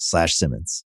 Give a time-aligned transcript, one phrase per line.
[0.00, 0.84] slash Simmons.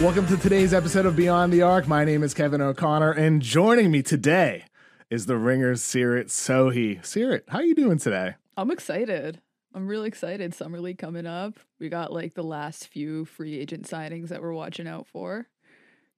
[0.00, 1.88] Welcome to today's episode of Beyond the Arc.
[1.88, 4.64] My name is Kevin O'Connor, and joining me today
[5.10, 7.00] is the Ringers Seerat Sohi.
[7.00, 8.36] Seerat, how are you doing today?
[8.56, 9.40] I'm excited.
[9.74, 10.54] I'm really excited.
[10.54, 11.58] Summer League coming up.
[11.80, 15.48] We got like the last few free agent signings that we're watching out for.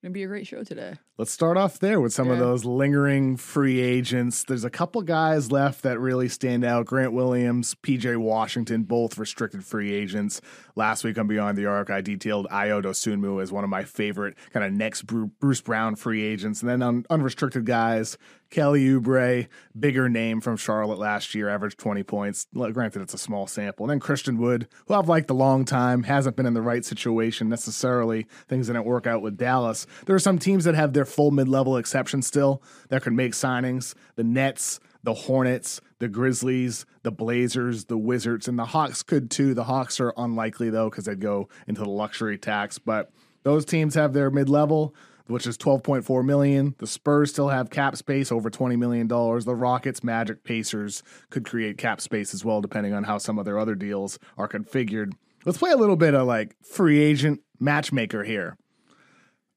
[0.03, 0.95] Gonna be a great show today.
[1.21, 4.43] Let's start off there with some of those lingering free agents.
[4.43, 6.87] There's a couple guys left that really stand out.
[6.87, 10.41] Grant Williams, PJ Washington, both restricted free agents.
[10.77, 14.39] Last week on Beyond the Arc, I detailed Ayo Dosunmu as one of my favorite
[14.55, 16.63] kind of next Bruce Brown free agents.
[16.63, 18.17] And then on unrestricted guys,
[18.49, 19.47] Kelly Oubre,
[19.79, 22.47] bigger name from Charlotte last year, averaged 20 points.
[22.53, 23.85] Granted, it's a small sample.
[23.85, 26.85] And then Christian Wood, who I've liked a long time, hasn't been in the right
[26.85, 28.27] situation necessarily.
[28.49, 29.87] Things didn't work out with Dallas.
[30.07, 33.33] There are some teams that have their full mid level exception still that could make
[33.33, 33.95] signings.
[34.17, 39.55] The Nets, the Hornets, the Grizzlies, the Blazers, the Wizards, and the Hawks could too.
[39.55, 42.79] The Hawks are unlikely though because they'd go into the luxury tax.
[42.79, 43.11] But
[43.43, 44.95] those teams have their mid level,
[45.27, 46.75] which is 12.4 million.
[46.79, 49.45] The Spurs still have cap space over 20 million dollars.
[49.45, 53.45] The Rockets, Magic, Pacers could create cap space as well, depending on how some of
[53.45, 55.13] their other deals are configured.
[55.45, 58.57] Let's play a little bit of like free agent matchmaker here.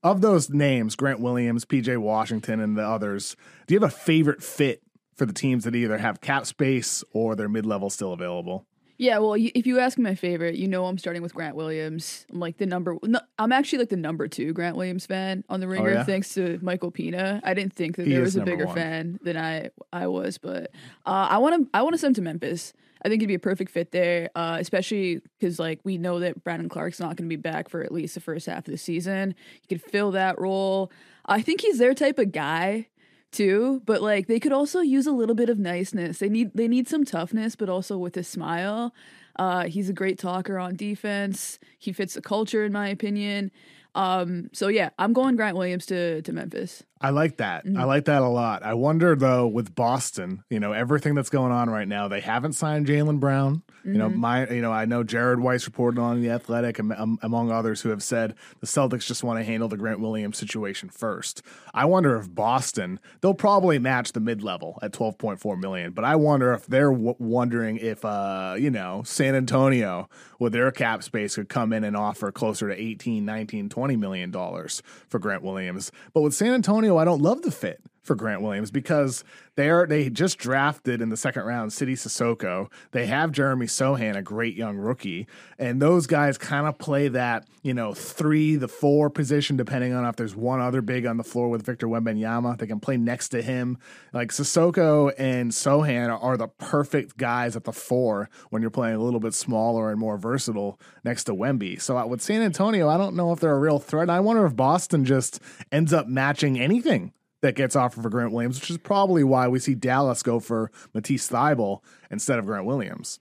[0.04, 3.38] Of those names, Grant Williams, PJ Washington, and the others,
[3.68, 4.82] do you have a favorite fit
[5.16, 8.66] for the teams that either have cap space or their mid level still available?
[8.98, 12.26] Yeah, well, if you ask me my favorite, you know I'm starting with Grant Williams.
[12.32, 12.98] I'm like the number.
[13.04, 16.04] No, I'm actually like the number two Grant Williams fan on the Ringer, Oh, yeah?
[16.04, 17.42] thanks to Michael Pina.
[17.44, 18.76] I didn't think that He there was a bigger one.
[18.76, 20.72] fan than I I was, but
[21.06, 22.74] uh, I want to I want to send him to Memphis.
[23.04, 26.44] I think he'd be a perfect fit there, uh, especially because like we know that
[26.44, 28.78] Brandon Clarke's not going to be back for at least the first half of the
[28.78, 29.36] season.
[29.62, 30.92] He could fill that role.
[31.26, 32.88] I think he's their type of guy
[33.32, 36.20] too but like they could also use a little bit of niceness.
[36.20, 38.94] They need they need some toughness but also with a smile.
[39.38, 41.60] Uh he's a great talker on defense.
[41.80, 43.52] He fits the culture in my opinion.
[43.96, 47.66] Um so yeah i'm going grant williams to to memphis I like that.
[47.78, 48.64] I like that a lot.
[48.64, 52.54] I wonder though with Boston, you know, everything that's going on right now, they haven't
[52.54, 53.62] signed Jaylen Brown.
[53.86, 57.52] You know, my, you know, I know Jared Weiss reported on the Athletic, am- among
[57.52, 61.42] others, who have said the Celtics just want to handle the Grant Williams situation first.
[61.74, 65.92] I wonder if Boston, they'll probably match the mid level at twelve point four million,
[65.92, 70.08] but I wonder if they're w- wondering if, uh, you know, San Antonio
[70.40, 74.32] with their cap space could come in and offer closer to 18, 19, 20 million
[74.32, 75.92] dollars for Grant Williams.
[76.14, 79.24] But with San Antonio, I don't love the fit for Grant Williams because
[79.56, 82.70] they are they just drafted in the second round Sidy Cissoko.
[82.92, 87.48] They have Jeremy Sochan, a great young rookie, and those guys kind of play that
[87.62, 91.24] you know three the four position depending on if there's one other big on the
[91.24, 92.58] floor with Victor Wembanyama.
[92.58, 93.78] They can play next to him.
[94.12, 99.04] Like Cissoko and Sochan are the perfect guys at the four when you're playing a
[99.04, 101.82] little bit smaller and more versatile next to Wemby.
[101.82, 104.10] So uh, with San Antonio, I don't know if they're a real threat.
[104.10, 105.40] I wonder if Boston just
[105.72, 107.14] ends up matching anything
[107.44, 110.72] that gets offered for Grant Williams, which is probably why we see Dallas go for
[110.94, 113.20] Matisse Thybulle instead of Grant Williams.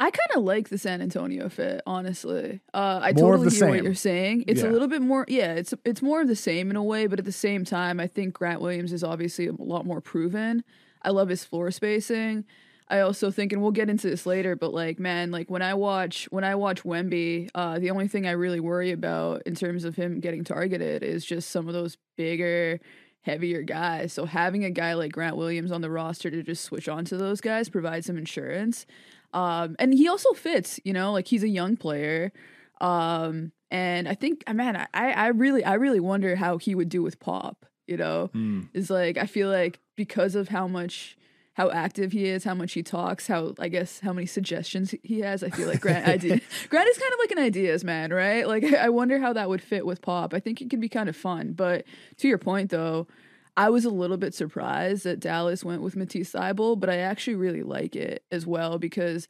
[0.00, 2.60] I kind of like the San Antonio fit, honestly.
[2.72, 4.44] Uh, I More totally hear what you're saying.
[4.46, 4.68] It's Yeah.
[4.68, 5.54] a little bit more, yeah.
[5.54, 8.06] It's it's more of the same in a way, but at the same time, I
[8.06, 10.62] think Grant Williams is obviously a lot more proven.
[11.02, 12.44] I love his floor spacing.
[12.90, 15.74] I also think, and we'll get into this later, but like, man, like when I
[15.74, 19.82] watch when I watch Wemby, uh, the only thing I really worry about in terms
[19.84, 22.78] of him getting targeted is just some of those bigger,
[23.22, 24.12] heavier guys.
[24.12, 27.16] So having a guy like Grant Williams on the roster to just switch on to
[27.16, 28.86] those guys provides some insurance.
[29.34, 32.32] Um, and he also fits, you know, like he's a young player.
[32.80, 36.88] Um, and I think, uh, man, I, I really, I really wonder how he would
[36.88, 37.66] do with Pop.
[37.86, 38.68] You know, Mm.
[38.74, 41.16] is like I feel like because of how much,
[41.58, 45.20] how active he is, how much he talks, how I guess how many suggestions he
[45.20, 45.42] has.
[45.42, 48.46] I feel like Grant idea Grant is kind of like an ideas man, right?
[48.46, 50.34] Like I wonder how that would fit with Pop.
[50.34, 51.54] I think it could be kind of fun.
[51.54, 51.84] But
[52.18, 53.08] to your point though,
[53.56, 57.34] I was a little bit surprised that Dallas went with Matisse Thybulle, but I actually
[57.34, 59.26] really like it as well because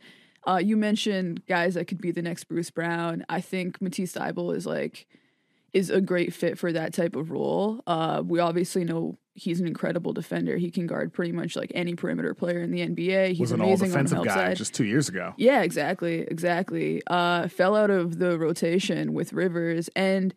[0.47, 3.25] uh, you mentioned guys that could be the next Bruce Brown.
[3.31, 5.07] I think Matisse Thybulle is like
[5.73, 7.83] is a great fit for that type of role.
[7.87, 10.57] Uh, we obviously know he's an incredible defender.
[10.57, 13.29] He can guard pretty much like any perimeter player in the NBA.
[13.29, 14.57] He's was an all amazing defensive guy side.
[14.57, 15.35] just two years ago.
[15.37, 17.03] Yeah, exactly, exactly.
[17.07, 20.35] Uh, fell out of the rotation with Rivers, and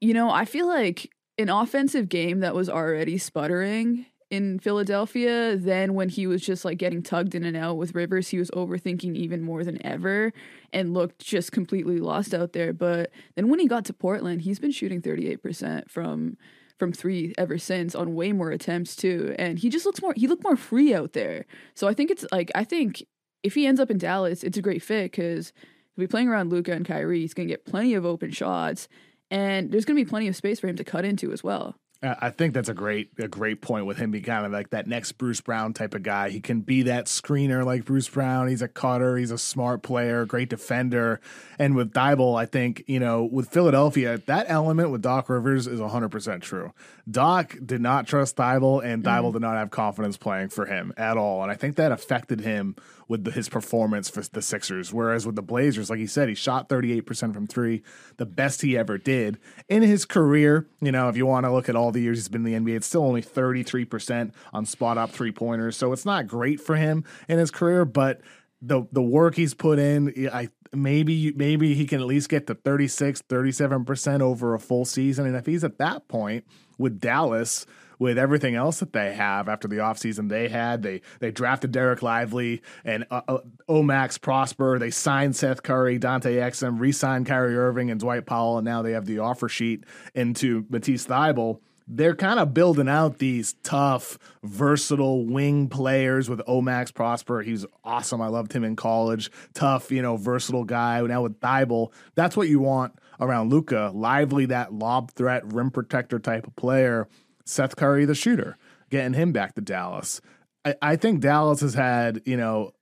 [0.00, 5.56] you know, I feel like an offensive game that was already sputtering in Philadelphia.
[5.56, 8.50] Then when he was just like getting tugged in and out with Rivers, he was
[8.50, 10.32] overthinking even more than ever
[10.72, 12.72] and looked just completely lost out there.
[12.72, 16.36] But then when he got to Portland, he's been shooting thirty eight percent from
[16.78, 20.26] from three ever since on way more attempts too and he just looks more he
[20.26, 23.04] looked more free out there so i think it's like i think
[23.42, 25.52] if he ends up in dallas it's a great fit because
[25.94, 27.20] he'll be playing around Luka and Kyrie.
[27.20, 28.88] He's going to get plenty of open shots,
[29.30, 31.76] and there's going to be plenty of space for him to cut into as well.
[32.04, 34.70] Uh, I think that's a great a great point with him being kind of like
[34.70, 36.28] that next Bruce Brown type of guy.
[36.30, 38.48] He can be that screener like Bruce Brown.
[38.48, 39.16] He's a cutter.
[39.16, 41.20] He's a smart player, great defender.
[41.58, 45.80] And with Thybulle, I think you know with Philadelphia, that element with Doc Rivers is
[45.80, 46.72] 100 percent true.
[47.10, 51.16] Doc did not trust Thybulle, and Thybulle did not have confidence playing for him at
[51.16, 51.42] all.
[51.42, 52.76] And I think that affected him
[53.08, 54.92] with the, his performance for the Sixers.
[54.92, 57.82] Whereas with the Blazers, like he said, he shot 38% from three,
[58.16, 60.66] the best he ever did in his career.
[60.80, 62.72] You know, if you want to look at all the years he's been in the
[62.72, 65.76] NBA, it's still only 33% on spot up three pointers.
[65.76, 68.20] So it's not great for him in his career, but
[68.62, 72.54] the the work he's put in, I maybe maybe he can at least get to
[72.54, 75.26] 36, 37% over a full season.
[75.26, 76.44] And if he's at that point
[76.78, 77.66] with Dallas,
[77.98, 80.82] with everything else that they have after the offseason they had.
[80.82, 83.38] They they drafted Dereck Lively and uh, uh,
[83.68, 84.78] Omax Prosper.
[84.78, 88.92] They signed Seth Curry, Dante Exum, re-signed Kyrie Irving and Dwight Powell, and now they
[88.92, 91.60] have the offer sheet into Matisse Thybulle.
[91.86, 97.42] They're kind of building out these tough, versatile wing players with Omax Prosper.
[97.42, 98.22] He's awesome.
[98.22, 99.30] I loved him in college.
[99.52, 101.02] Tough, you know, versatile guy.
[101.02, 103.90] Now with Thybulle, that's what you want around Luka.
[103.94, 107.06] Lively, that lob threat, rim protector type of player.
[107.46, 108.56] Seth Curry, the shooter,
[108.90, 110.20] getting him back to Dallas.
[110.64, 112.72] I, I think Dallas has had, you know,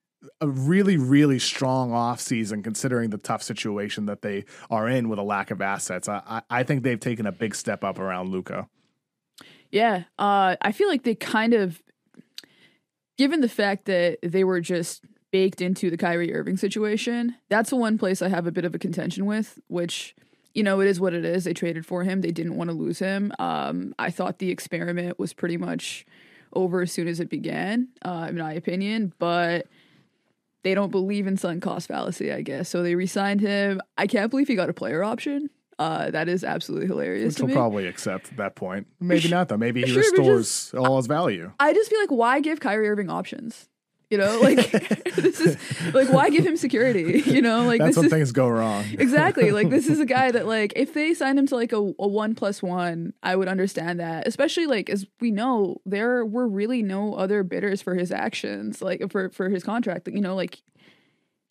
[0.41, 5.23] a really, really strong offseason considering the tough situation that they are in with a
[5.23, 6.09] lack of assets.
[6.09, 8.69] I, I, I think they've taken a big step up around Luka.
[9.71, 11.83] Yeah, uh, I feel like they kind of,
[13.19, 17.77] given the fact that they were just baked into the Kyrie Irving situation, that's the
[17.77, 20.15] one place I have a bit of a contention with, which
[20.55, 21.45] you know, it is what it is.
[21.45, 22.21] They traded for him.
[22.21, 23.33] They didn't want to lose him.
[23.39, 26.05] Um, I thought the experiment was pretty much
[26.53, 29.13] over as soon as it began, uh, in my opinion.
[29.19, 29.67] But
[30.63, 32.69] they don't believe in sunk cost fallacy, I guess.
[32.69, 33.81] So they re-signed him.
[33.99, 35.49] I can't believe he got a player option.
[35.79, 37.55] Uh, that is absolutely hilarious Which me.
[37.55, 38.87] probably accept at that point.
[39.01, 39.57] Maybe not, though.
[39.57, 41.51] Maybe he Sure, restores all his value.
[41.59, 43.69] I just feel like why give Kyrie Irving options?
[44.13, 44.71] You know, like
[45.17, 45.57] this is
[45.95, 47.23] like why give him security?
[47.25, 48.85] You know, like That's this when is things go wrong.
[48.99, 51.77] exactly like this is a guy that like if they signed him to like a,
[51.77, 56.47] a one plus one i would understand that especially like as we know there were
[56.47, 60.63] really no other bidders for his actions like for for his contract you know like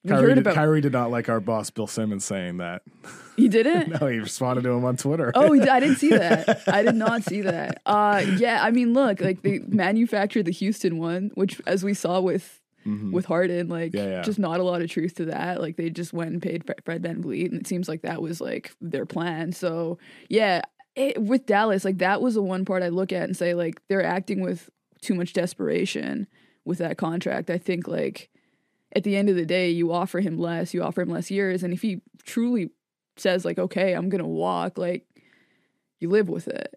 [0.03, 2.81] we Kyrie heard did, about Kyrie did not like our boss Bill Simmons saying that.
[3.36, 5.31] he didn't No, he responded to him on Twitter.
[5.36, 6.62] Oh, I didn't see that.
[6.67, 7.81] I did not see that.
[7.86, 12.20] Uh, yeah, I mean, look, like they manufactured the Houston one, which, as we saw
[12.20, 13.12] with Mhm.
[13.12, 14.22] with Harden, like Yeah, yeah.
[14.24, 15.62] just not a lot of truth to that.
[15.62, 18.72] Like they just went and paid Fred VanVleet, and it seems like that was like
[18.81, 19.51] their plan.
[19.51, 20.62] So yeah,
[20.96, 23.79] it, with Dallas, like that was the one part I look at and say like
[23.88, 24.67] they're acting with
[25.00, 26.25] too much desperation
[26.65, 27.51] with that contract.
[27.51, 28.30] I think like
[28.93, 31.63] at the end of the day, you offer him less, you offer him less years,
[31.63, 32.69] and if he truly
[33.17, 35.05] says like, okay, I'm gonna walk, like
[36.00, 36.75] you live with it.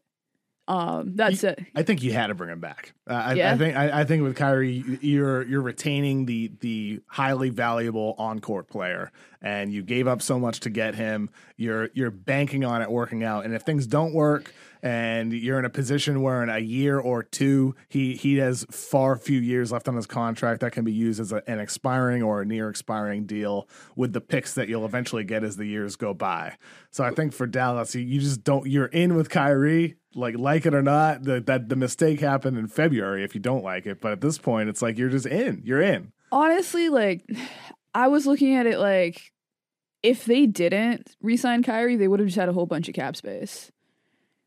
[0.66, 1.60] Um, that's it.
[1.74, 2.94] I think you had to bring him back.
[3.08, 3.52] Uh, I, Yeah?
[3.52, 8.40] I think I, I think with Kyrie, you're you're retaining the the highly valuable on
[8.40, 11.28] court player, and you gave up so much to get him.
[11.58, 14.54] You're you're banking on it working out, and if things don't work,
[14.84, 19.16] and you're in a position where in a year or two he he has far
[19.16, 22.42] few years left on his contract that can be used as a, an expiring or
[22.42, 26.12] a near expiring deal with the picks that you'll eventually get as the years go
[26.12, 26.54] by.
[26.90, 30.66] So I think for Dallas, you, you just don't you're in with Kyrie like like
[30.66, 34.02] it or not the, that the mistake happened in February if you don't like it.
[34.02, 36.12] But at this point it's like you're just in you're in.
[36.30, 37.24] Honestly like
[37.94, 39.32] I was looking at it like
[40.02, 43.16] if they didn't resign Kyrie they would have just had a whole bunch of cap
[43.16, 43.72] space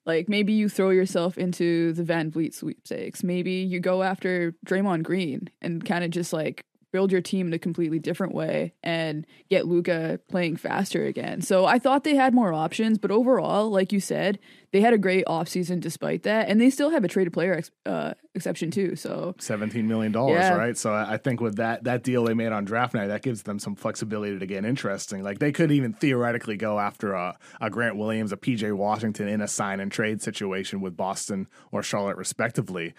[0.07, 3.23] like maybe you throw yourself into the VanVleet sweepstakes.
[3.23, 6.63] Maybe you go after Draymond Green and kind of just like
[6.97, 11.43] build your team in a completely different way and get Luka playing faster again.
[11.43, 14.39] So I thought they had more options, but overall, like you said,
[14.71, 16.49] they had a great offseason despite that.
[16.49, 18.95] And they still have a traded player ex- uh, exception too.
[18.95, 20.55] So $17 million, yeah.
[20.55, 20.75] right?
[20.75, 23.59] So I think with that that deal they made on draft night, that gives them
[23.59, 25.21] some flexibility to get interesting.
[25.21, 29.39] Like they could even theoretically go after a, a Grant Williams, a PJ Washington in
[29.39, 32.95] a sign and trade situation with Boston or Charlotte respectively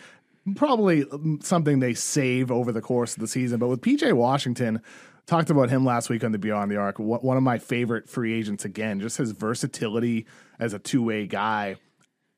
[0.57, 3.59] probably um, something they save over the course of the season.
[3.59, 4.81] But with PJ Washington,
[5.27, 6.99] talked about him last week on the Beyond the Arc.
[6.99, 10.27] One of my favorite free agents again, just his versatility
[10.59, 11.77] as a two way guy.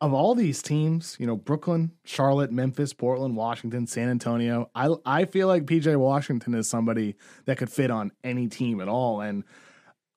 [0.02, 5.24] Of all these teams, you know, Brooklyn, Charlotte, Memphis, Portland, Washington, San Antonio, I I
[5.26, 9.20] feel like PJ Washington is somebody that could fit on any team at all.
[9.20, 9.44] And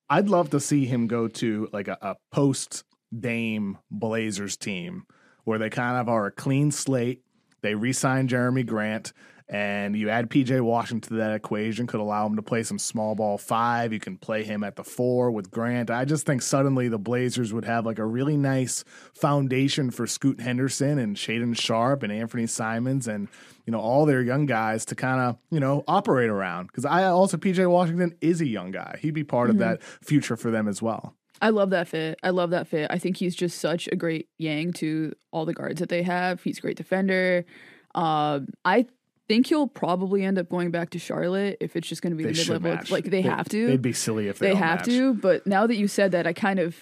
[0.10, 2.86] I'd love to see him go to like a, a post
[3.18, 5.04] Dame Blazers team
[5.44, 7.22] where they kind of are a clean slate
[7.64, 9.14] they re signed Jerami Grant,
[9.50, 13.16] and you add PJ Washington to that equation, could allow him to play some small
[13.16, 13.92] ball five.
[13.92, 15.90] You can play him at the four with Grant.
[15.90, 20.40] I just think suddenly the Blazers would have like a really nice foundation for Scoot
[20.40, 23.28] Henderson and Shaedon Sharpe and Anthony Simons and
[23.66, 26.68] you know all their young guys to kind of you know operate around.
[26.68, 28.98] Because I also PJ Washington is a young guy.
[29.02, 29.62] He'd be part mm-hmm.
[29.62, 31.16] of that future for them as well.
[31.44, 32.18] I love that fit.
[32.24, 32.88] I love that fit.
[32.90, 36.42] I think he's just such a great yang to all the guards that they have.
[36.42, 37.46] He's a great defender.
[37.94, 38.86] Um, I
[39.28, 42.24] think he'll probably end up going back to Charlotte if it's just going to be
[42.24, 42.86] they the mid level.
[42.90, 43.68] Like they, they, have to.
[43.68, 44.86] They'd be silly if they, they have match.
[44.86, 45.16] to.
[45.16, 46.78] But now that you said that, I kind of,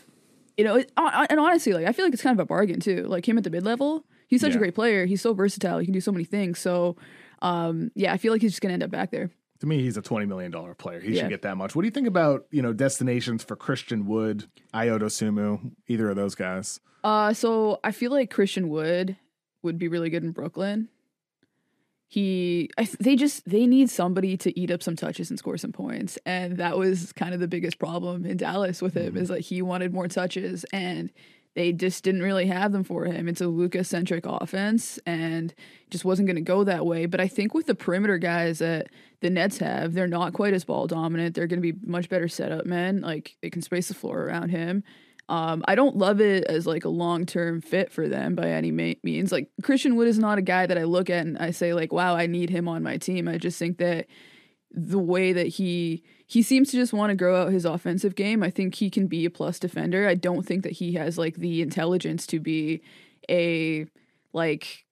[0.58, 3.08] you know, it, and honestly, like I feel like it's kind of a bargain too.
[3.08, 4.58] Like him at the mid level, he's such yeah.
[4.58, 5.08] a great player.
[5.08, 5.80] He's so versatile.
[5.80, 6.60] He can do so many things.
[6.60, 6.98] So,
[7.41, 9.82] um, yeah, I feel like he's just going to end up back there to me,
[9.82, 11.00] he's a twenty million dollar player.
[11.00, 11.22] He yeah.
[11.22, 11.75] should get that much.
[11.75, 16.15] What do you think about you know destinations for Christian Wood, Ayo Dosunmu, either of
[16.15, 16.80] those guys?
[17.03, 19.18] Uh, so I feel like Christian Wood
[19.62, 20.89] would be really good in Brooklyn.
[22.08, 25.72] He, I, they just they need somebody to eat up some touches and score some
[25.72, 29.22] points, and that was kind of the biggest problem in Dallas with him mm-hmm.
[29.22, 31.12] is that he wanted more touches and
[31.53, 33.27] they just didn't really have them for him.
[33.27, 35.53] It's a Luka centric offense and
[35.89, 37.05] just wasn't going to go that way.
[37.05, 38.88] But I think with the perimeter guys that
[39.20, 41.36] the Nets have, they're not quite as ball dominant.
[41.36, 43.01] They're going to be much better setup men.
[43.01, 44.84] Like they can space the floor around him.
[45.27, 48.72] Um, I don't love it as like a long term fit for them by any
[48.72, 49.31] ma- means.
[49.31, 51.91] Like Christian Wood is not a guy that I look at and I say like,
[51.91, 53.27] wow, I need him on my team.
[53.27, 54.08] I just think that
[54.72, 58.41] the way that he he seems to just want to grow out his offensive game.
[58.41, 60.07] I think he can be a plus defender.
[60.07, 62.81] I don't think that he has like the intelligence to be
[63.29, 63.85] a
[64.31, 64.85] like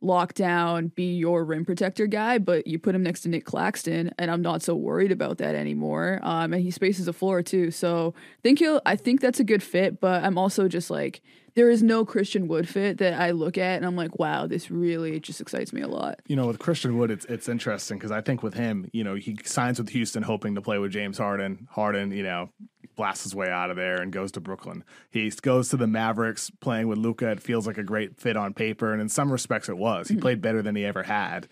[0.00, 4.30] lockdown, be your rim protector guy, but you put him next to Nic Claxton, and
[4.30, 6.20] I'm not so worried about that anymore.
[6.22, 8.80] Um, and he spaces the floor too, so I think he'll.
[8.86, 11.22] I think that's a good fit, but I'm also just like
[11.58, 14.70] there is no Christian Wood fit that I look at and I'm like, wow, this
[14.70, 16.20] really just excites me a lot.
[16.26, 19.16] You know, with Christian Wood, it's it's interesting because I think with him, you know,
[19.16, 21.66] he signs with Houston hoping to play with James Harden.
[21.70, 22.50] Harden, you know,
[22.94, 24.84] blasts his way out of there and goes to Brooklyn.
[25.10, 27.30] He goes to the Mavericks playing with Luka.
[27.30, 30.06] It feels like a great fit on paper, and in some respects, it was.
[30.06, 30.22] He mm-hmm.
[30.22, 31.48] played better than he ever had.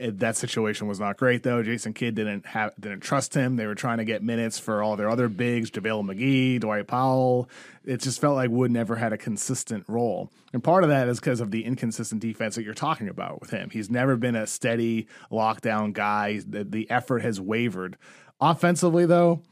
[0.00, 1.62] It, that situation was not great though.
[1.62, 3.56] Jason Kidd didn't have didn't trust him.
[3.56, 7.50] They were trying to get minutes for all their other bigs, JaVale McGee, Dwight Powell.
[7.84, 10.30] It just felt like Wood never had a consistent role.
[10.52, 13.50] And part of that is because of the inconsistent defense that you're talking about with
[13.50, 13.68] him.
[13.70, 16.40] He's never been a steady lockdown guy.
[16.46, 17.98] The, the effort has wavered.
[18.40, 19.42] Offensively though,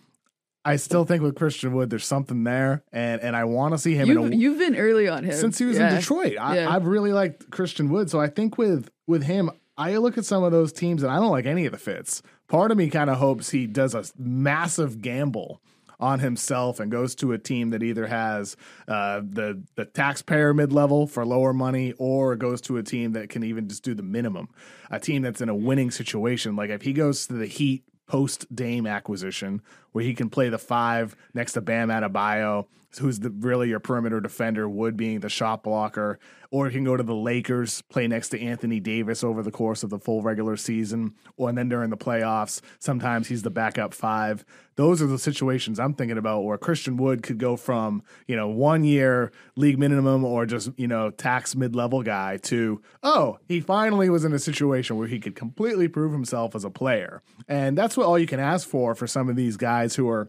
[0.64, 3.94] I still think with Christian Wood, there's something there, and and I want to see
[3.94, 4.08] him.
[4.08, 5.90] You've, a, you've been early on him since he was yeah.
[5.90, 6.36] in Detroit.
[6.38, 6.74] I, yeah.
[6.74, 10.42] I've really liked Christian Wood, so I think with with him, I look at some
[10.42, 12.20] of those teams and I don't like any of the fits.
[12.48, 15.62] Part of me kind of hopes he does a massive gamble
[16.00, 18.56] on himself and goes to a team that either has
[18.88, 23.28] uh, the the taxpayer mid level for lower money or goes to a team that
[23.28, 24.48] can even just do the minimum.
[24.90, 26.56] A team that's in a winning situation.
[26.56, 30.58] Like if he goes to the Heat post Dame acquisition where he can play the
[30.58, 32.66] five next to Bam Adebayo,
[32.98, 36.18] who's the, really your perimeter defender, Wood being the shot blocker,
[36.50, 39.82] or he can go to the Lakers, play next to Anthony Davis over the course
[39.82, 43.92] of the full regular season, or and then during the playoffs, sometimes he's the backup
[43.92, 44.44] five.
[44.76, 48.48] Those are the situations I'm thinking about where Christian Wood could go from, you know,
[48.48, 53.60] one year league minimum or just, you know, tax mid level guy to, oh, he
[53.60, 57.22] finally was in a situation where he could completely prove himself as a player.
[57.48, 60.28] And that's what all you can ask for for some of these guys who are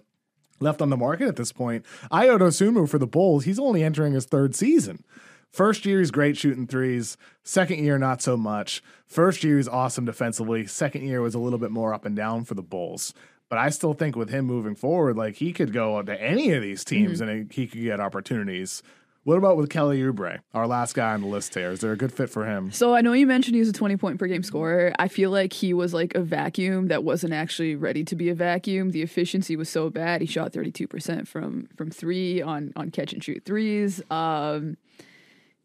[0.60, 1.86] left on the market at this point.
[2.12, 5.04] Ayo Dosunmu for the Bulls, he's only entering his third season.
[5.52, 7.18] First year, he's great shooting threes.
[7.44, 8.84] Second year, not so much.
[9.08, 10.68] First year, he's awesome defensively.
[10.68, 13.14] Second year was a little bit more up and down for the Bulls.
[13.50, 16.62] But I still think with him moving forward, like he could go to any of
[16.62, 17.30] these teams mm-hmm.
[17.30, 18.84] and he could get opportunities.
[19.24, 21.72] What about with Kelly Oubre, our last guy on the list here?
[21.72, 22.72] Is there a good fit for him?
[22.72, 24.94] So I know you mentioned he was a 20 point per game scorer.
[24.98, 28.36] I feel like he was like a vacuum that wasn't actually ready to be a
[28.36, 28.92] vacuum.
[28.92, 30.22] The efficiency was so bad.
[30.22, 34.02] He shot 32% from from 3 on on catch and shoot threes.
[34.10, 34.78] Um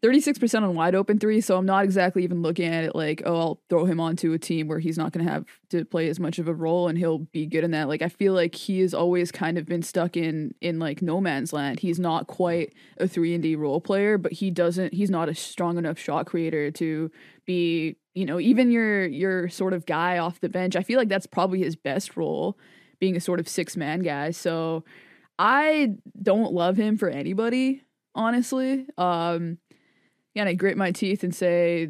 [0.05, 1.41] 36% on wide open three.
[1.41, 4.37] So I'm not exactly even looking at it like, oh, I'll throw him onto a
[4.37, 6.97] team where he's not going to have to play as much of a role and
[6.97, 7.87] he'll be good in that.
[7.87, 11.19] Like, I feel like he has always kind of been stuck in, in like no
[11.19, 11.79] man's land.
[11.79, 15.33] He's not quite a three and D role player, but he doesn't, he's not a
[15.33, 17.11] strong enough shot creator to
[17.45, 20.75] be, you know, even your, your sort of guy off the bench.
[20.75, 22.59] I feel like that's probably his best role
[22.99, 24.31] being a sort of six man guy.
[24.31, 24.83] So
[25.39, 27.81] I don't love him for anybody,
[28.13, 28.85] honestly.
[28.97, 29.57] Um,
[30.35, 31.89] yeah, and I grit my teeth and say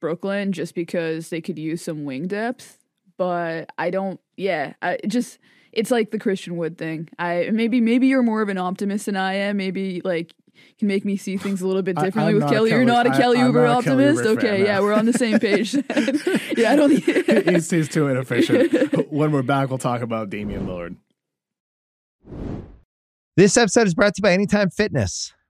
[0.00, 2.78] Brooklyn just because they could use some wing depth.
[3.16, 4.18] But I don't.
[4.36, 5.38] Yeah, I just
[5.72, 7.08] it's like the Christian Wood thing.
[7.18, 9.58] I maybe maybe you're more of an optimist than I am.
[9.58, 10.34] Maybe like
[10.78, 12.54] can make me see things a little bit differently I, with Kelly.
[12.54, 12.70] Kelly.
[12.70, 14.22] You're not a Kelly I, Oubre optimist.
[14.22, 15.74] Kelly okay, fan, yeah, we're on the same page.
[16.56, 16.90] yeah, I don't.
[16.90, 18.72] he's, he's too inefficient.
[19.12, 20.96] when we're back, we'll talk about Damian Lillard.
[23.36, 25.33] This episode is brought to you by Anytime Fitness.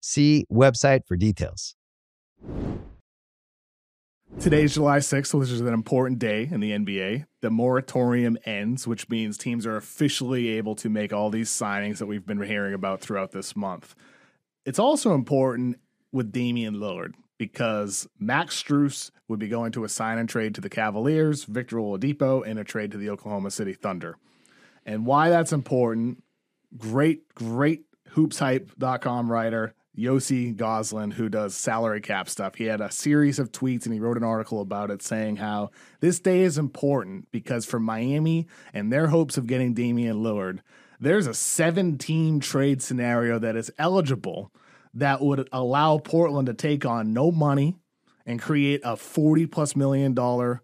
[0.00, 1.74] See website for details.
[4.40, 7.24] Today is July 6th, which is an important day in the NBA.
[7.40, 12.06] The moratorium ends, which means teams are officially able to make all these signings that
[12.06, 13.96] we've been hearing about throughout this month.
[14.64, 15.80] It's also important
[16.12, 20.60] with Damian Lillard because Max Strus would be going to a sign and trade to
[20.60, 24.18] the Cavaliers, Victor Oladipo in a trade to the Oklahoma City Thunder.
[24.86, 26.22] And why that's important,
[26.76, 27.82] great, great
[28.14, 33.84] hoopshype.com writer Yossi Gozlan, who does salary cap stuff, he had a series of tweets
[33.84, 37.80] and he wrote an article about it saying how this day is important because for
[37.80, 40.60] Miami and their hopes of getting Damian Lillard,
[41.00, 44.52] there's a seven team trade scenario that is eligible
[44.94, 47.76] that would allow Portland to take on no money
[48.24, 50.62] and create a 40 plus million dollar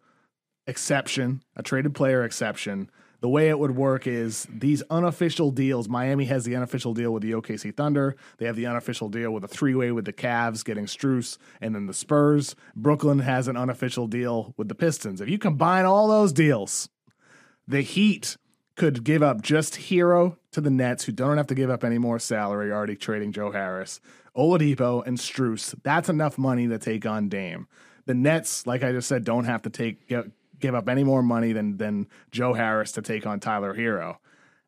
[0.67, 2.89] exception, a traded player exception
[3.25, 5.89] the way it would work is these unofficial deals.
[5.89, 8.17] Miami has the unofficial deal with the OKC Thunder.
[8.37, 11.75] They have the unofficial deal with a three way with the Cavs, getting Strus, and
[11.75, 12.55] then the Spurs.
[12.77, 15.23] Brooklyn has an unofficial deal with the Pistons.
[15.23, 16.91] If you combine all those deals,
[17.67, 18.37] the Heat
[18.77, 21.97] could give up just Herro to the Nets, who don't have to give up any
[21.97, 24.03] more salary, already trading Joe Harris,
[24.37, 25.75] Oladipo, and Strus.
[25.83, 27.69] That's enough money to take on Dame.
[28.05, 30.13] The Nets, like I just said, don't have to take
[30.65, 34.17] give up any more money than than Joe Harris to take on Tyler Herro.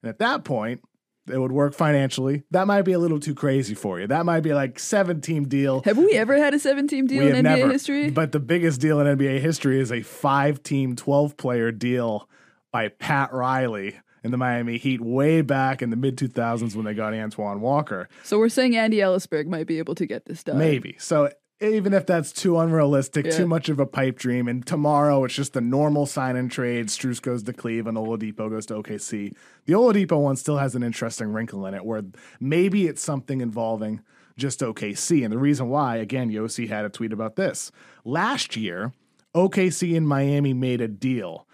[0.02, 0.82] And at that point,
[1.26, 2.44] it would work financially.
[2.50, 4.06] That might be a little too crazy for you.
[4.06, 5.82] That might be like seven team deal.
[5.84, 8.10] Have we ever had a seven team deal in NBA never, history?
[8.10, 12.28] But the biggest deal in NBA history is a five team, 12 player deal
[12.70, 16.94] by Pat Riley in the Miami Heat way back in the mid 2000s when they
[16.94, 18.08] got Antoine Walker.
[18.22, 20.58] So we're saying Andy Elisburg might be able to get this done.
[20.58, 20.96] Maybe.
[20.98, 23.32] So even if that's too unrealistic, yeah.
[23.32, 26.88] too much of a pipe dream, and tomorrow it's just the normal sign and trade.
[26.88, 29.34] Strus goes to Cleveland, Oladipo goes to OKC.
[29.64, 32.02] The Oladipo one still has an interesting wrinkle in it where
[32.40, 34.02] maybe it's something involving
[34.36, 35.24] just OKC.
[35.24, 37.72] And the reason why, again, Yossi had a tweet about this.
[38.04, 38.92] Last year,
[39.34, 41.46] OKC and Miami made a deal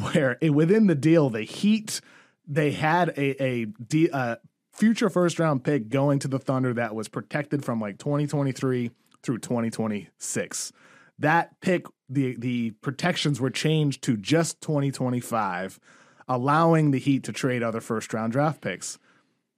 [0.00, 2.00] where it, within the deal, the Heat,
[2.48, 3.66] they had a, a,
[4.12, 4.38] a
[4.72, 8.90] future first round pick going to the Thunder that was protected from like 2023
[9.22, 10.72] through 2026.
[11.18, 15.78] That pick, the the protections were changed to just 2025,
[16.28, 18.98] allowing the Heat to trade other first round draft picks.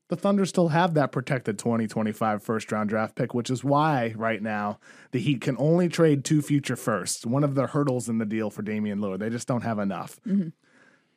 [0.09, 4.43] the Thunder still have that protected 2025 first round draft pick, which is why right
[4.43, 4.79] now
[5.11, 7.27] the Heat can only trade two future firsts.
[7.27, 9.19] One of the hurdles in the deal for Damian Lillard.
[9.19, 10.19] They just don't have enough.
[10.27, 10.49] Mm-hmm.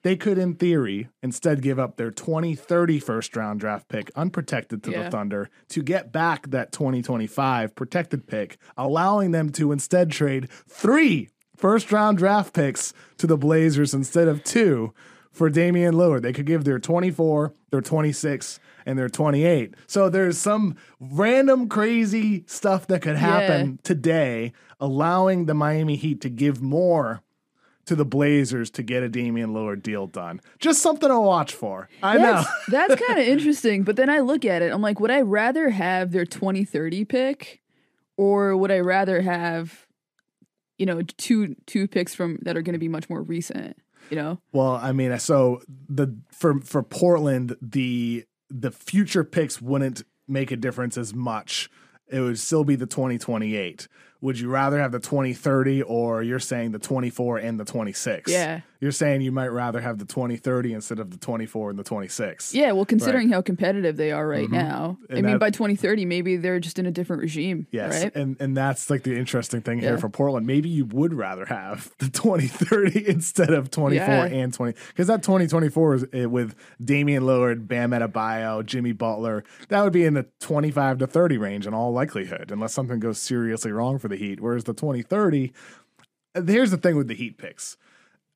[0.04, 4.92] They could, in theory, instead give up their 2030 first round draft pick unprotected to
[4.92, 5.04] Yeah.
[5.04, 11.30] the Thunder to get back that 2025 protected pick, allowing them to instead trade three
[11.56, 14.94] first round draft picks to the Blazers instead of two
[15.32, 16.24] for Damian Lillard.
[16.24, 19.76] They could give their 24, their 26, and their 28.
[19.86, 26.30] So there's some random crazy stuff that could happen today, allowing the Miami Heat to
[26.30, 27.22] give more
[27.92, 30.40] to the Blazers to get a Damian Lillard deal done.
[30.60, 31.90] Just something to watch for.
[32.02, 32.22] I know.
[32.22, 33.84] That's, that's kind of interesting.
[33.84, 37.62] But then I look at it, I'm like, would I rather have their 2030 pick
[38.16, 39.88] or would I rather have,
[40.78, 43.76] you know, two two picks from that are going to be much more recent,
[44.10, 44.40] you know?
[44.54, 50.56] Well, I mean, so the for for Portland, the the future picks wouldn't make a
[50.56, 51.70] difference as much.
[52.08, 53.90] It would still be the 2028.
[54.22, 58.32] Would you rather have the 2030 or you're saying the 24 and the 26?
[58.32, 58.62] Yeah.
[58.80, 62.54] You're saying you might rather have the 2030 instead of the 24 and the 26.
[62.56, 65.14] Yeah, well, considering how competitive they are right now, I Mm-hmm.
[65.18, 68.16] And mean, that- by 2030, maybe they're just in a different regime, Yes, right?
[68.16, 70.48] and and that's like the interesting thing here for Portland.
[70.48, 74.26] Maybe you would rather have the 2030 instead of 24 Yeah.
[74.26, 79.44] and 20 because that 2024 is eh, with Damian Lillard, Bam Adebayo, Jimmy Butler.
[79.70, 83.20] That would be in the 25 to 30 range in all likelihood, unless something goes
[83.20, 84.40] seriously wrong for the Heat.
[84.40, 85.52] Whereas the 2030,
[86.36, 87.78] uh, here's the thing with the Heat picks.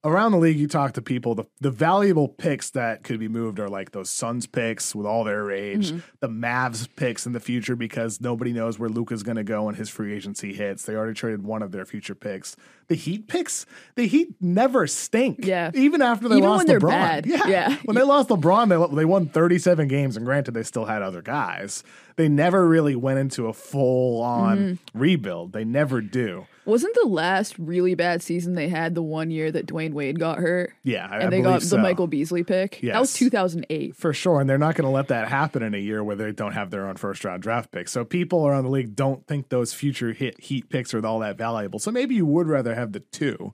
[0.05, 1.33] Around the league, you talk to people.
[1.33, 5.23] The, the valuable picks that could be moved are like those Suns picks with all
[5.23, 9.43] their age, the Mavs picks in the future because nobody knows where Luka's going to
[9.43, 10.83] go when his free agency hits.
[10.83, 12.55] They already traded one of their future picks.
[12.87, 13.65] The Heat picks,
[13.95, 15.39] the Heat never stink.
[15.43, 15.71] Yeah.
[15.73, 16.89] even after they Even lost when they're LeBron.
[16.91, 17.25] bad.
[17.25, 17.77] Yeah, Yeah.
[17.85, 21.23] when they lost LeBron, they they won 37 games, and granted, they still had other
[21.23, 21.83] guys.
[22.15, 24.99] They never really went into a full on Mm-hmm.
[24.99, 25.53] rebuild.
[25.53, 26.45] They never do.
[26.65, 30.39] Wasn't the last really bad season they had the one year that Dwyane Wade got
[30.39, 30.73] hurt?
[30.83, 31.77] Yeah, I, and they got believe the.
[31.77, 32.81] Michael Beasley pick.
[32.81, 32.93] Yes.
[32.93, 33.95] That was 2008.
[33.95, 34.41] For sure.
[34.41, 36.71] And they're not going to let that happen in a year where they don't have
[36.71, 37.87] their own first round draft pick.
[37.87, 41.37] So people around the league don't think those future hit heat picks are all that
[41.37, 41.77] valuable.
[41.77, 43.53] So maybe you would rather have the two.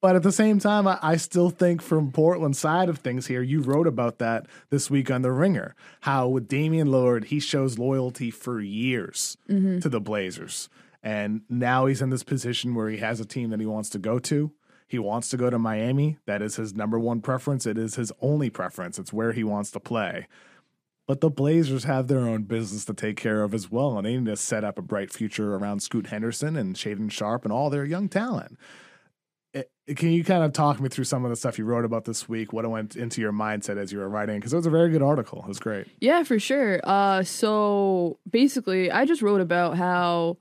[0.00, 3.42] But at the same time, I, I still think from Portland's side of things here,
[3.42, 5.74] you wrote about that this week on The Ringer.
[6.02, 9.80] How with Damian Lillard, he shows loyalty for years mm-hmm.
[9.80, 10.68] to the Blazers.
[11.06, 13.98] And now he's in this position where he has a team that he wants to
[13.98, 14.50] go to.
[14.88, 16.18] He wants to go to Miami.
[16.26, 17.64] That is his number one preference.
[17.64, 18.98] It is his only preference.
[18.98, 20.26] It's where he wants to play.
[21.06, 24.16] But the Blazers have their own business to take care of as well, and they
[24.16, 27.70] need to set up a bright future around Scoot Henderson and Shaedon Sharpe and all
[27.70, 28.58] their young talent.
[29.54, 32.04] It- can you kind of talk me through some of the stuff you wrote about
[32.04, 32.52] this week?
[32.52, 34.40] What went into your mindset as you were writing?
[34.40, 35.38] Because it was a very good article.
[35.44, 35.86] It was great.
[36.00, 36.80] Yeah, for sure.
[36.82, 40.38] Uh, so basically, I just wrote about how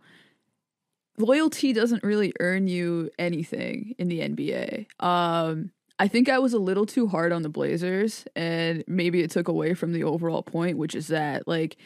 [1.18, 4.88] loyalty doesn't really earn you anything in the NBA.
[5.04, 9.32] Um, I think I was a little too hard on the Blazers, and maybe it
[9.32, 11.78] took away from the overall point, which is that like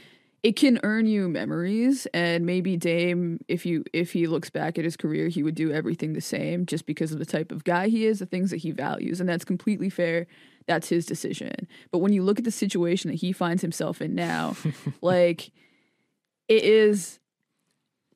[0.42, 4.86] it can earn you memories and maybe Dame if you if he looks back at
[4.86, 7.90] his career he would do everything the same just because of the type of guy
[7.90, 10.28] he is the things that he values and that's completely fair
[10.66, 14.16] that's his decision but when you look at the situation that he finds himself in
[14.16, 14.56] now
[15.02, 15.52] like
[16.48, 17.20] it is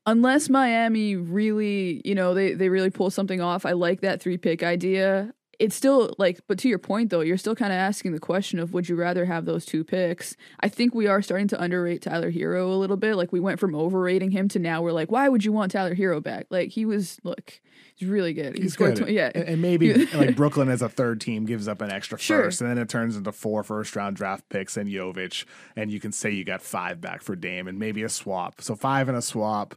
[0.06, 3.66] unless Miami really, you know, they they really pull something off.
[3.66, 5.34] I like that three pick idea.
[5.64, 8.60] It's still like, but to your point though, you're still kind of asking the question
[8.60, 10.36] of would you rather have those two picks?
[10.60, 13.16] I think we are starting to underrate Tyler Herro a little bit.
[13.16, 15.96] Like we went from overrating him to now we're like, why would you want Tyler
[15.96, 16.48] Herro back?
[16.50, 17.60] Like he was, look,
[17.96, 18.56] he's really good.
[18.58, 19.10] He He's scored good.
[19.10, 22.44] yeah, And, and maybe like Brooklyn as a third team gives up an extra Sure.
[22.44, 25.46] first, and then it turns into four first round draft picks and Jovic,
[25.76, 28.62] and you can say you got five back for Dame and maybe a swap.
[28.62, 29.76] So five and a swap.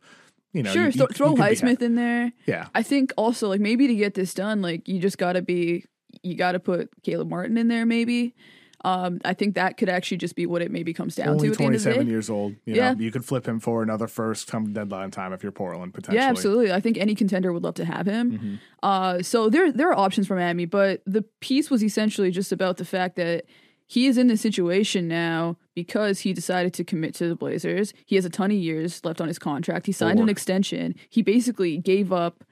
[0.56, 0.86] You know, sure.
[0.86, 2.32] you, throw you- throw you Highsmith in there.
[2.46, 2.68] Yeah.
[2.74, 5.84] I think also like maybe to get this done, like you just got to be,
[6.22, 7.84] you got to put Caleb Martin in there.
[7.86, 8.34] Maybe.
[8.84, 11.52] Um, I think that could actually just be what it maybe comes down Only to
[11.52, 12.10] at the end of the 27 day.
[12.12, 12.52] years old.
[12.66, 12.92] You Yeah.
[12.92, 16.18] know, you could flip him for another first come deadline time if you're Portland potentially.
[16.22, 16.70] Yeah, absolutely.
[16.72, 18.32] I think any contender would love to have him.
[18.32, 18.54] Mm-hmm.
[18.82, 22.76] Uh, so there there are options for Miami, but the piece was essentially just about
[22.76, 23.46] the fact that
[23.86, 27.92] he is in this situation now because he decided to commit to the Blazers.
[28.04, 29.86] He has a ton of years left on his contract.
[29.86, 30.94] He signed an extension.
[31.08, 32.44] He basically gave up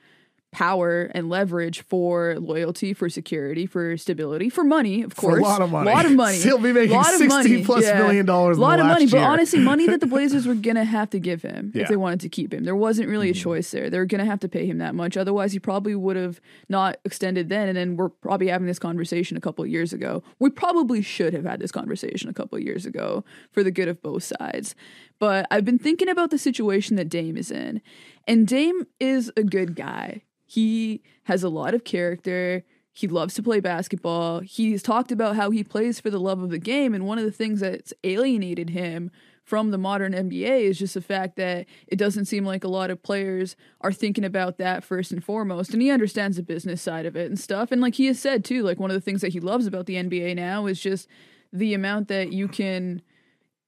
[0.54, 5.34] power and leverage for loyalty, for security, for stability, for money, of course.
[5.34, 5.90] For a lot of money.
[5.90, 6.38] A lot of money.
[6.38, 7.64] He'll be making lot of 60 money.
[7.64, 7.98] plus yeah.
[7.98, 10.84] million dollars A lot of money, last but honestly, money that the Blazers were gonna
[10.84, 11.82] have to give him Yeah.
[11.82, 12.62] if they wanted to keep him.
[12.64, 13.38] There wasn't really Mm-hmm.
[13.40, 13.90] a choice there.
[13.90, 15.16] They were gonna have to pay him that much.
[15.16, 17.68] Otherwise, he probably would have not extended then.
[17.68, 20.22] And then we're probably having this conversation a couple of years ago.
[20.38, 23.88] We probably should have had this conversation a couple of years ago for the good
[23.88, 24.74] of both sides.
[25.18, 27.80] But I've been thinking about the situation that Dame is in,
[28.26, 30.22] and Dame is a good guy.
[30.46, 32.64] He has a lot of character.
[32.92, 34.40] He loves to play basketball.
[34.40, 36.94] He's talked about how he plays for the love of the game.
[36.94, 39.10] And one of the things that's alienated him
[39.42, 42.90] from the modern NBA is just the fact that it doesn't seem like a lot
[42.90, 45.72] of players are thinking about that first and foremost.
[45.72, 47.70] And he understands the business side of it and stuff.
[47.70, 49.86] And like he has said too, like one of the things that he loves about
[49.86, 51.08] the NBA now is just
[51.52, 53.02] the amount that you can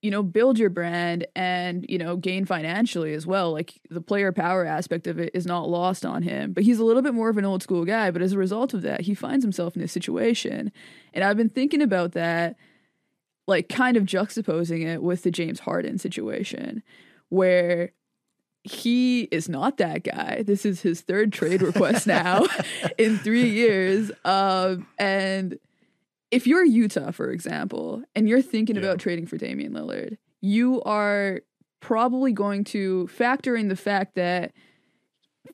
[0.07, 3.51] you know, build your brand and, you know, gain financially as well.
[3.51, 6.53] Like the player power aspect of it is not lost on him.
[6.53, 8.09] But he's a little bit more of an old school guy.
[8.09, 10.71] But as a result of that, he finds himself in this situation.
[11.13, 12.55] And I've been thinking about that,
[13.47, 16.83] like kind of juxtaposing it with the James Harden situation,
[17.27, 17.91] where
[18.63, 20.41] he is not that guy.
[20.47, 22.45] This is his third trade request now
[22.97, 24.09] in three years.
[24.23, 25.59] Um, and
[26.31, 28.83] if you're Utah, for example, and you're thinking Yeah.
[28.83, 31.41] about trading for Damian Lillard, you are
[31.79, 34.51] probably going to factor in the fact that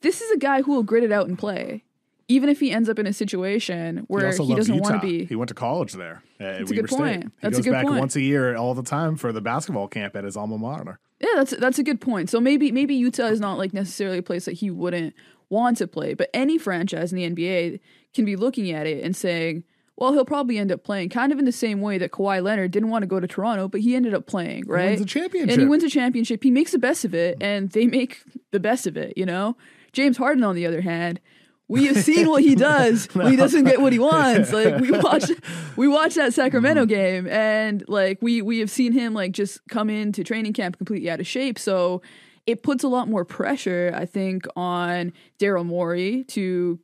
[0.01, 1.83] this is a guy who will grit it out and play.
[2.29, 5.25] Even if he ends up in a situation where also he, doesn't want to be.
[5.25, 6.23] He went to college there.
[6.39, 7.21] At That's a good point.
[7.21, 7.23] State.
[7.23, 7.99] He That's a goes good back point.
[7.99, 10.99] once a year all the time for the basketball camp at his alma mater.
[11.19, 12.29] Yeah, that's that's a good point.
[12.29, 15.13] So maybe maybe Utah is not like necessarily a place that he wouldn't
[15.49, 17.79] want to play, but any franchise in the NBA
[18.13, 21.39] can be looking at it and saying, well, he'll probably end up playing kind of
[21.39, 23.95] in the same way that Kawhi Leonard didn't want to go to Toronto, but he
[23.95, 24.89] ended up playing, right?
[24.91, 25.51] wins a championship.
[25.51, 26.43] And he wins a championship.
[26.43, 29.55] He makes the best of it, and they make the best of it, you know?
[29.91, 31.19] James Harden, on the other hand,
[31.67, 34.51] we have seen what he does when he doesn't get what he wants.
[34.53, 35.31] Like we watched
[35.75, 36.41] we watched that Mm-hmm.
[36.41, 40.77] Sacramento game and like we we have seen him like just come into training camp
[40.77, 41.57] completely out of shape.
[41.57, 42.01] So
[42.45, 46.79] it puts a lot more pressure, I think, on Daryl Morey to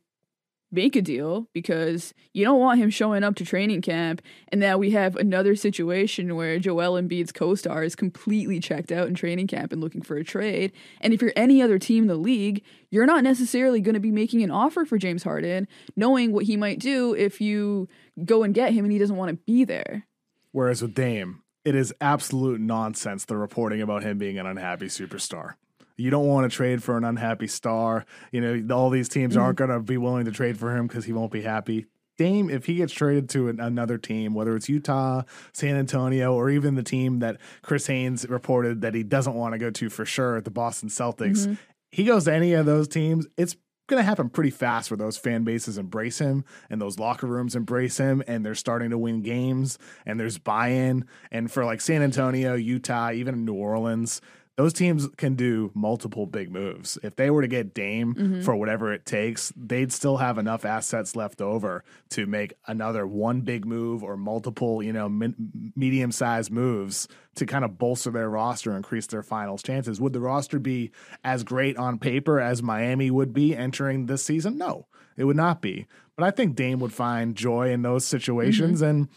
[0.72, 4.78] make a deal because you don't want him showing up to training camp and now
[4.78, 9.72] we have another situation where Joel Embiid's co-star is completely checked out in training camp
[9.72, 10.72] and looking for a trade.
[11.00, 14.10] And if you're any other team in the league, you're not necessarily going to be
[14.10, 17.88] making an offer for James Harden, knowing what he might do if you
[18.24, 20.06] go and get him and he doesn't want to be there.
[20.52, 25.54] Whereas with Dame, it is absolute nonsense the reporting about him being an unhappy superstar.
[26.00, 28.04] You don't want to trade for an unhappy star.
[28.32, 29.68] You know, all these teams aren't Mm-hmm.
[29.68, 31.86] going to be willing to trade for him because he won't be happy.
[32.18, 36.50] Dame, if he gets traded to an, another team, whether it's Utah, San Antonio, or
[36.50, 40.04] even the team that Chris Haynes reported that he doesn't want to go to for
[40.04, 41.54] sure, the Boston Celtics, Mm-hmm.
[41.90, 43.56] he goes to any of those teams, it's
[43.88, 47.56] going to happen pretty fast where those fan bases embrace him and those locker rooms
[47.56, 52.00] embrace him and they're starting to win games and there's buy-in and for like San
[52.02, 54.20] Antonio, Utah, even New Orleans,
[54.60, 56.98] those teams can do multiple big moves.
[57.02, 61.16] If they were to get Dame for whatever it takes, they'd still have enough assets
[61.16, 67.08] left over to make another one big move or multiple, you know, min- medium-sized moves
[67.36, 69.98] to kind of bolster their roster, increase their finals chances.
[69.98, 70.90] Would the roster be
[71.24, 74.58] as great on paper as Miami would be entering this season?
[74.58, 75.86] No, it would not be.
[76.16, 78.82] But I think Dame would find joy in those situations.
[78.82, 79.08] And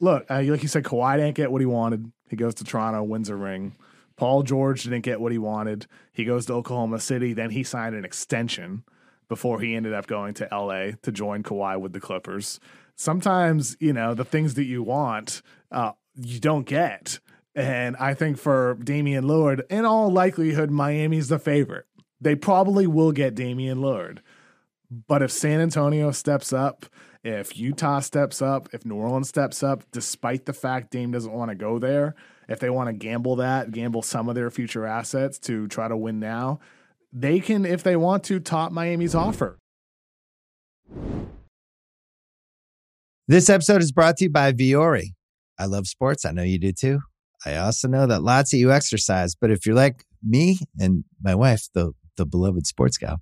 [0.00, 2.10] look, uh, like you said, Kawhi didn't get what he wanted.
[2.28, 3.76] He goes to Toronto, wins a ring.
[4.16, 5.86] Paul George didn't get what he wanted.
[6.12, 7.32] He goes to Oklahoma City.
[7.32, 8.84] Then he signed an extension
[9.28, 12.60] before he ended up going to LA to join Kawhi with the Clippers.
[12.94, 17.18] Sometimes, you know, the things that you want, uh, you don't get.
[17.54, 21.86] And I think for Damian Lillard, in all likelihood, Miami's the favorite.
[22.20, 24.18] They probably will get Damian Lillard.
[24.90, 26.86] But if San Antonio steps up,
[27.24, 31.50] if Utah steps up, if New Orleans steps up, despite the fact Dame doesn't want
[31.50, 32.14] to go there,
[32.48, 35.96] if they want to gamble that, gamble some of their future assets to try to
[35.96, 36.60] win now,
[37.12, 39.58] they can, if they want to, top Miami's offer.
[43.28, 45.14] This episode is brought to you by Vuori.
[45.58, 46.24] I love sports.
[46.24, 47.00] I know you do too.
[47.44, 51.34] I also know that lots of you exercise, but if you're like me and my
[51.34, 53.18] wife, the the beloved sports gal,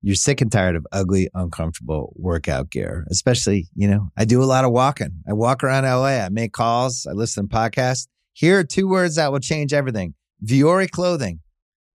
[0.00, 3.06] you're sick and tired of ugly, uncomfortable workout gear.
[3.10, 5.22] Especially, you know, I do a lot of walking.
[5.28, 6.24] I walk around LA.
[6.24, 7.06] I make calls.
[7.06, 8.08] I listen to podcasts.
[8.32, 10.14] Here are two words that will change everything:
[10.44, 11.40] Vuori clothing,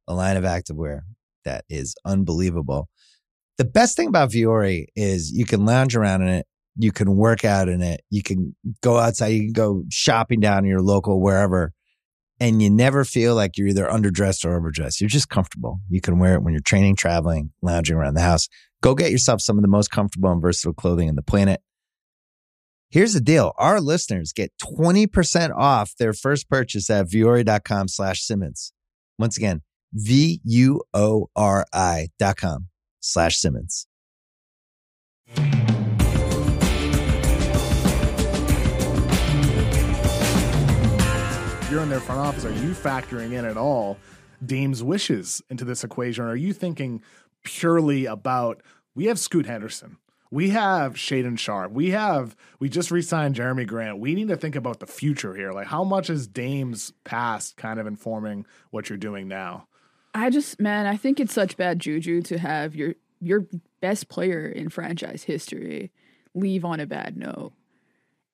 [0.08, 1.02] a line of activewear
[1.46, 2.90] that is unbelievable.
[3.58, 6.46] The best thing about Vuori is you can lounge around in it
[6.78, 8.02] you can work out in it.
[8.10, 9.30] You can go outside.
[9.30, 11.74] You can go shopping down in your local wherever.
[12.40, 15.02] and you never feel like you're either underdressed or overdressed.
[15.02, 15.80] You're just comfortable.
[15.90, 18.48] You can wear it when you're training, traveling, lounging around the house.
[18.84, 21.62] Go get yourself some of the most comfortable and versatile clothing on the planet.
[22.90, 23.54] Here's the deal.
[23.58, 28.72] Our listeners get 20% off their first purchase at vuori.com slash Simmons.
[29.20, 29.62] Once again,
[29.94, 30.88] V-U-O-R-I
[32.18, 32.68] dot com
[33.00, 33.88] slash Simmons.
[41.70, 43.98] you're in their front office, are you factoring in at all
[44.44, 46.24] Dame's wishes into this equation?
[46.24, 47.04] Or are you thinking
[47.44, 48.64] purely about
[48.96, 49.98] we have Scoot Henderson,
[50.32, 51.72] we have Shaedon Sharpe.
[51.72, 54.00] we have we just re-signed Jerami Grant.
[54.00, 55.52] We need to think about the future here.
[55.52, 59.68] Like how much is Dame's past kind of informing what you're doing now?
[60.14, 63.48] I just man, I think it's such bad juju to have your your
[63.82, 65.92] best player in franchise history
[66.34, 67.54] leave on a bad note.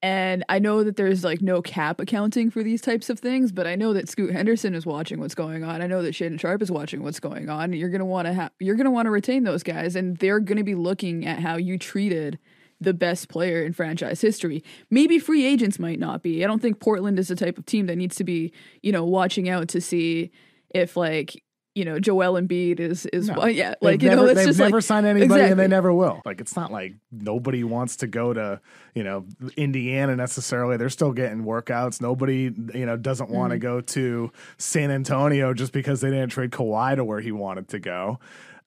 [0.03, 3.65] And I know that there's like no cap accounting for these types of things, but
[3.65, 5.81] I know that Scoot Henderson is watching what's going on.
[5.81, 7.71] I know that Shaedon Sharpe is watching what's going on.
[7.71, 10.65] You're gonna want to have you're gonna want to retain those guys, and they're gonna
[10.65, 12.37] be looking at how you treated
[12.81, 14.61] the best player in franchise history.
[14.89, 16.43] Maybe free agents might not be.
[16.43, 19.05] I don't think Portland is the type of team that needs to be, you know,
[19.05, 20.31] watching out to see
[20.75, 21.41] if like
[21.75, 23.45] you know, Joel Embiid is is no.
[23.45, 25.51] yeah, like you never, know, it's they've just never like, signed anybody exactly.
[25.51, 26.21] and they never will.
[26.23, 28.61] Like it's not like nobody wants to go to
[28.93, 29.25] you know
[29.57, 30.77] Indiana necessarily.
[30.77, 31.99] They're still getting workouts.
[31.99, 33.61] Nobody you know doesn't want to mm-hmm.
[33.63, 37.79] go to San Antonio just because they didn't trade Kawhi to where he wanted to
[37.79, 38.19] go.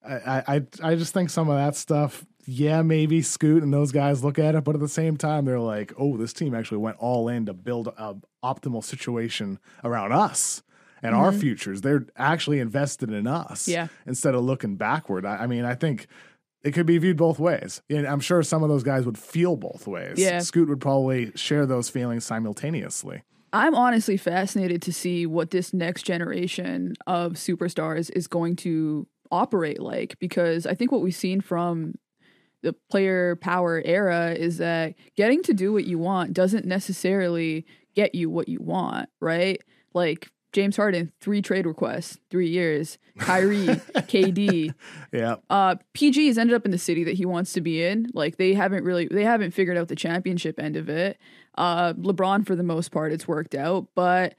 [0.05, 2.25] I I I just think some of that stuff.
[2.49, 5.59] Yeah, maybe Scoot and those guys look at it, but at the same time, they're
[5.59, 10.63] like, "Oh, this team actually went all in to build a optimal situation around us."
[11.03, 11.25] And mm-hmm.
[11.25, 11.81] our futures.
[11.81, 13.89] They're actually invested in us yeah.
[14.07, 15.25] instead of looking backward.
[15.27, 16.07] I, I, mean, I think
[16.63, 17.83] it could be viewed both ways.
[17.89, 20.19] And I'm sure some of those guys would feel both ways.
[20.19, 20.39] Yeah.
[20.41, 23.23] Scoot would probably share those feelings simultaneously.
[23.53, 29.81] I'm honestly fascinated to see what this next generation of superstars is going to operate
[29.81, 31.95] like because I think what we've seen from
[32.63, 38.15] the player power era is that getting to do what you want doesn't necessarily get
[38.15, 39.63] you what you want, right?
[39.95, 42.97] Like James Harden, three trade requests, three years.
[43.19, 44.73] Kyrie, KD.
[45.13, 45.37] Yeah.
[45.51, 48.07] Uh, PG has ended up in the city that he wants to be in.
[48.15, 51.19] Like they haven't really, they haven't figured out the championship end of it.
[51.59, 54.35] Uh, LeBron, for the most part, it's worked out, but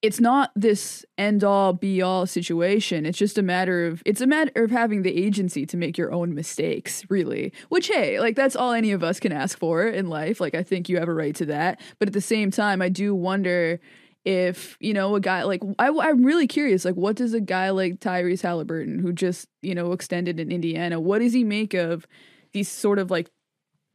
[0.00, 3.04] it's not this end all be all situation.
[3.04, 6.10] It's just a matter of it's a matter of having the agency to make your
[6.10, 7.52] own mistakes, really.
[7.68, 10.40] Which hey, like that's all any of us can ask for in life.
[10.40, 11.82] Like I think you have a right to that.
[11.98, 13.78] But at the same time, I do wonder
[14.24, 17.70] if you know a guy like I, I'm really curious like what does a guy
[17.70, 22.06] like Tyrese Halliburton who just you know extended in Indiana what does he make of
[22.52, 23.30] these sort of like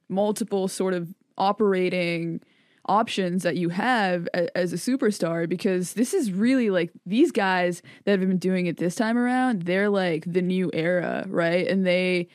[0.08, 2.42] multiple sort of operating
[2.86, 5.48] options that you have a, as a superstar?
[5.48, 9.64] Because this is really like these guys that have been doing it this time around
[9.64, 11.68] they're like the new era right?
[11.68, 12.28] And they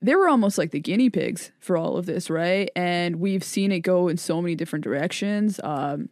[0.00, 2.70] they were almost like the guinea pigs for all of this right?
[2.76, 5.58] And we've seen it go in so many different directions.
[5.64, 6.08] Um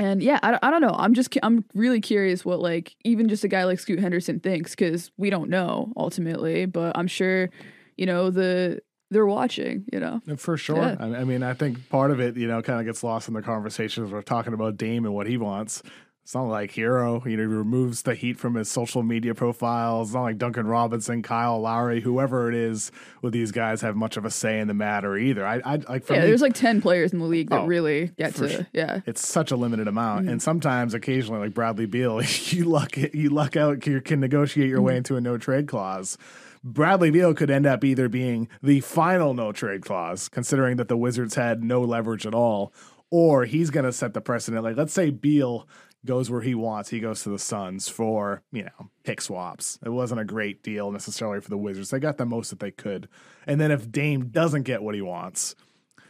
[0.00, 0.94] and yeah, I, I don't know.
[0.96, 4.70] I'm just I'm really curious what like even just a guy like Scoot Henderson thinks
[4.70, 7.50] because we don't know ultimately, but I'm sure
[7.96, 9.84] you know the they're watching.
[9.92, 10.76] You know, for sure.
[10.76, 10.96] Yeah.
[11.00, 13.42] I mean, I think part of it you know kind of gets lost in the
[13.42, 15.82] conversations we're talking about Dame and what he wants.
[16.22, 20.08] It's not like Herro, you know, he removes the heat from his social media profiles.
[20.08, 24.16] It's not like Duncan Robinson, Kyle Lowry, whoever it is with these guys have much
[24.16, 25.44] of a say in the matter either.
[25.44, 27.66] I, I like for yeah, me, there's like ten players in the league that oh,
[27.66, 28.66] really get to sure.
[28.72, 29.00] yeah.
[29.06, 30.30] It's such a limited amount, mm-hmm.
[30.30, 34.78] and sometimes, occasionally, like Bradley Beal, you luck you luck out, you can negotiate your
[34.78, 34.86] mm-hmm.
[34.86, 36.16] way into a no trade clause.
[36.62, 40.96] Bradley Beal could end up either being the final no trade clause, considering that the
[40.96, 42.72] Wizards had no leverage at all,
[43.10, 44.62] or he's going to set the precedent.
[44.62, 45.66] Like, let's say Beal
[46.04, 46.90] goes where he wants.
[46.90, 49.78] He goes to the Suns for, you know, pick swaps.
[49.84, 51.90] It wasn't a great deal necessarily for the Wizards.
[51.90, 53.08] They got the most that they could.
[53.46, 55.54] And then if Dame doesn't get what he wants,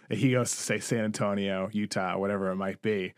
[0.09, 3.14] he goes to say San Antonio, Utah, whatever it might be.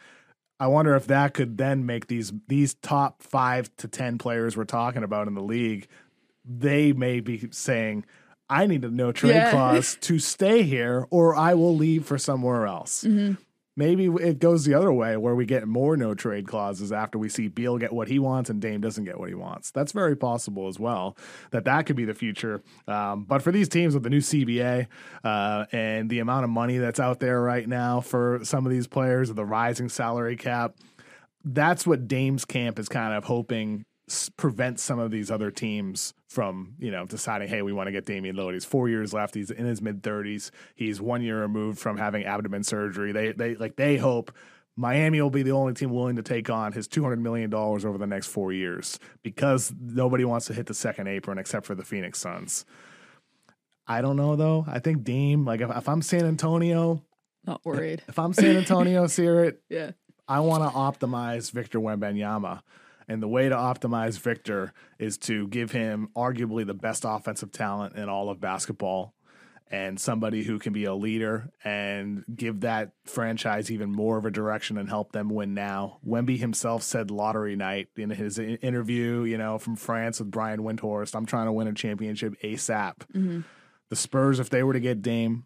[0.60, 4.64] I wonder if that could then make these these top 5 to 10 players we're
[4.64, 5.88] talking about in the league,
[6.44, 8.04] they may be saying
[8.48, 9.50] I need a no trade yeah.
[9.52, 13.02] clause to stay here or I will leave for somewhere else.
[13.02, 13.34] Mm-hmm
[13.76, 17.28] maybe it goes the other way where we get more no trade clauses after we
[17.28, 19.70] see Beal get what he wants and Dame doesn't get what he wants.
[19.70, 21.16] That's very possible as well.
[21.50, 22.62] That that could be the future.
[22.86, 24.86] Um, but for these teams with the new CBA
[25.24, 28.86] uh, and the amount of money that's out there right now for some of these
[28.86, 30.76] players, the rising salary cap,
[31.44, 33.84] that's what Dame's camp is kind of hoping
[34.36, 38.06] prevent some of these other teams from you know deciding hey we want to get
[38.06, 41.78] Damian Lillard he's four years left he's in his mid 30s he's one year removed
[41.78, 44.32] from having abdomen surgery they they like they hope
[44.74, 48.06] Miami will be the only team willing to take on his $200 million over the
[48.06, 52.18] next four years because nobody wants to hit the second apron except for the Phoenix
[52.18, 52.64] Suns.
[53.86, 54.64] I don't know though.
[54.66, 57.02] I think Dame, like if, if I'm San Antonio,
[57.44, 58.02] Not worried.
[58.08, 59.90] if I'm San Antonio, Seerat, Yeah.
[60.28, 62.62] I want to optimize Victor Wembanyama.
[63.12, 67.94] And the way to optimize Victor is to give him arguably the best offensive talent
[67.94, 69.12] in all of basketball
[69.70, 74.30] and somebody who can be a leader and give that franchise even more of a
[74.30, 75.98] direction and help them win now.
[76.06, 81.14] Wemby himself said lottery night in his interview, you know, from France with Brian Windhorst,
[81.14, 82.94] I'm trying to win a championship ASAP.
[83.14, 83.40] Mm-hmm.
[83.90, 85.44] The Spurs, if they were to get Dame,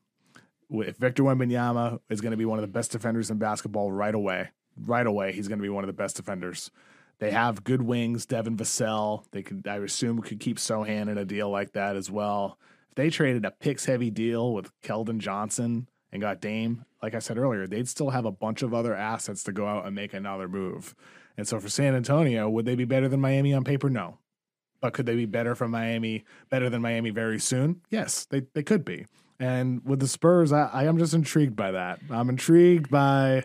[0.70, 4.14] if Victor Wembanyama is going to be one of the best defenders in basketball right
[4.14, 6.70] away, right away, he's going to be one of the best defenders.
[7.18, 9.24] They have good wings, Devin Vassell.
[9.30, 12.58] They could, I assume, could keep Sochan in a deal like that as well.
[12.90, 17.20] If they traded a picks heavy deal with Keldon Johnson and got Dame, like I
[17.20, 20.12] said earlier, they'd still have a bunch of other assets to go out and make
[20.12, 20.94] another move.
[21.38, 23.88] And so for San Antonio, would they be better than Miami on paper?
[23.88, 24.18] No.
[24.80, 27.80] But could they be better from Miami, better than Miami very soon?
[27.90, 29.06] Yes, they, they could be.
[29.38, 32.00] And with the Spurs, I, I am just intrigued by that.
[32.10, 33.44] I'm intrigued by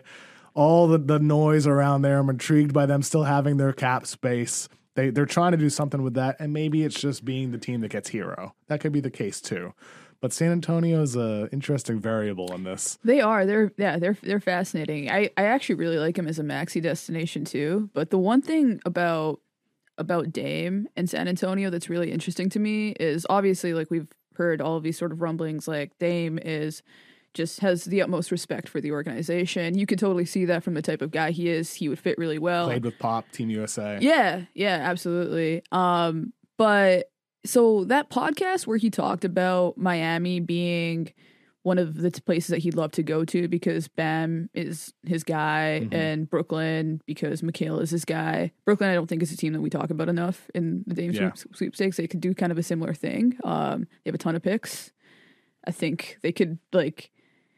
[0.54, 2.18] all the, the noise around there.
[2.18, 4.68] I'm intrigued by them still having their cap space.
[4.94, 7.80] They they're trying to do something with that, and maybe it's just being the team
[7.80, 8.52] that gets Herro.
[8.68, 9.72] That could be the case too.
[10.20, 12.98] But San Antonio is a interesting variable in this.
[13.02, 13.44] They are.
[13.44, 15.10] They're yeah, they're they're fascinating.
[15.10, 17.90] I I actually really like him as a maxi destination too.
[17.92, 19.40] But the one thing about
[19.98, 24.60] about Dame and San Antonio that's really interesting to me is obviously like we've heard
[24.60, 26.82] all of these sort of rumblings like Dame is
[27.34, 29.76] just has the utmost respect for the organization.
[29.78, 31.74] You could totally see that from the type of guy he is.
[31.74, 32.66] He would fit really well.
[32.66, 33.98] Played with Pop, Team USA.
[34.00, 35.62] Yeah, yeah, absolutely.
[35.72, 37.10] Um, but
[37.44, 41.12] so that podcast where he talked about Miami being
[41.64, 45.82] one of the places that he'd love to go to because Bam is his guy
[45.84, 45.94] Mhm.
[45.94, 48.50] and Brooklyn because Mikal is his guy.
[48.64, 51.12] Brooklyn, I don't think is a team that we talk about enough in the Dame
[51.12, 51.30] Yeah.
[51.54, 51.96] sweepstakes.
[51.98, 53.36] They could do kind of a similar thing.
[53.44, 54.90] Um, they have a ton of picks.
[55.64, 57.12] I think they could like.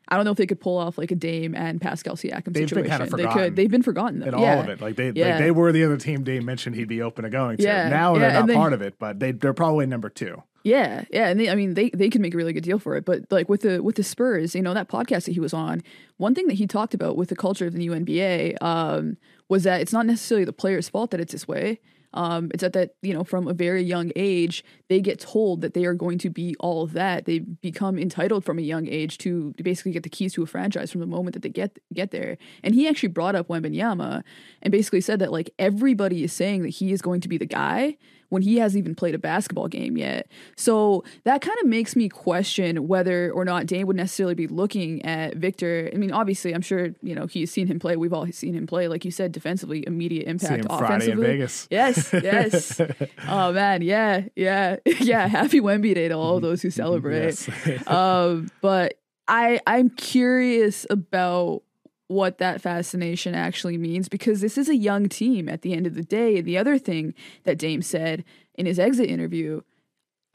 [0.09, 2.52] I don't know if they could pull off like a Dame and Pascal Siakam They've
[2.52, 2.90] been situation.
[2.90, 3.57] kinda they forgotten could.
[3.57, 4.20] They've been forgotten.
[4.20, 4.26] Though.
[4.26, 4.55] And yeah.
[4.57, 5.30] all of it, like they, Yeah.
[5.30, 7.62] like they were the other team Dame mentioned he'd be open to going to.
[7.62, 10.42] Yeah, Now yeah, they're not they- part of it, but they they're probably number two.
[10.66, 12.96] Yeah, yeah, and they, I mean they they could make a really good deal for
[12.96, 13.05] it.
[13.05, 15.82] But like with the with the Spurs, you know that podcast that he was on,
[16.16, 19.18] one thing that he talked about with the culture of the new NBA um,
[19.50, 21.80] was that it's not necessarily the players' fault that it's this way.
[22.14, 25.74] Um, it's that that you know from a very young age they get told that
[25.74, 27.24] they are going to be all of that.
[27.24, 30.92] They become entitled from a young age to, basically get the keys to a franchise
[30.92, 32.38] from the moment that they get get there.
[32.62, 34.22] And he actually brought up Wembanyama
[34.62, 37.46] and basically said that like everybody is saying that he is going to be the
[37.46, 37.96] guy
[38.35, 40.26] when he hasn't even played a basketball game yet.
[40.57, 45.05] So that kind of makes me question whether or not Dame would necessarily be looking
[45.07, 45.89] at Victor.
[45.95, 47.97] I mean, obviously, I'm sure you know he's seen him play.
[47.97, 51.20] We've all seen him play, like you said, defensively, immediate impact Friday in.
[51.20, 51.68] Vegas.
[51.70, 52.80] Yes, yes.
[53.28, 55.28] oh man, yeah, yeah, yeah.
[55.28, 57.47] Happy Wemby Day to all those who celebrate.
[57.47, 57.49] Yes.
[57.87, 58.95] um, but
[59.28, 61.62] I I'm curious about
[62.09, 65.94] what that fascination actually means because this is a young team at the end of
[65.94, 66.38] the day.
[66.38, 68.24] And the other thing that Dame said
[68.55, 69.62] in his exit interview,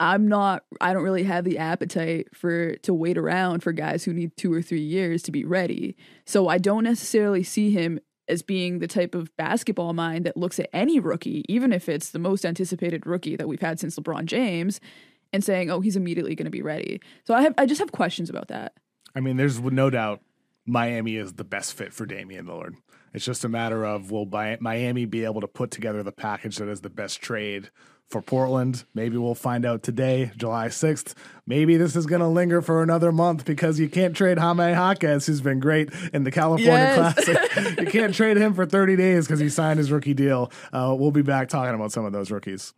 [0.00, 4.12] I'm not I don't really have the appetite for to wait around for guys who
[4.12, 5.96] need 2 or 3 years to be ready.
[6.24, 10.58] So I don't necessarily see him as being the type of basketball mind that looks
[10.60, 14.24] at any rookie, even if it's the most anticipated rookie that we've had since LeBron
[14.24, 14.80] James,
[15.32, 17.92] and saying, "Oh, he's immediately going to be ready." So I have, I just have
[17.92, 18.74] questions about that.
[19.14, 20.22] I mean, there's no doubt
[20.70, 22.76] Miami is the best fit for Damian Lillard.
[23.12, 24.26] It's just a matter of will
[24.60, 27.70] Miami be able to put together the package that is the best trade
[28.08, 28.84] for Portland?
[28.94, 31.14] Maybe we'll find out today, July 6th.
[31.44, 35.26] Maybe this is going to linger for another month because you can't trade Jaime Jaquez,
[35.26, 37.24] who's been great in the California Yes.
[37.24, 37.80] Classic.
[37.80, 40.52] you can't trade him for 30 days because he signed his rookie deal.
[40.72, 42.74] Uh, we'll be back talking about some of those rookies.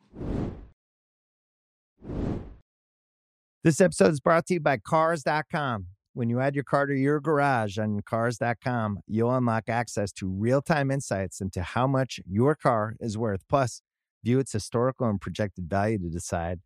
[3.64, 5.86] This episode is brought to you by Cars.com.
[6.14, 10.60] When you add your car to your garage on Cars.com, you'll unlock access to real
[10.60, 13.40] time insights into how much your car is worth.
[13.48, 13.80] Plus,
[14.22, 16.60] view its historical and projected value to decide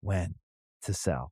[0.00, 0.34] when
[0.82, 1.30] to sell.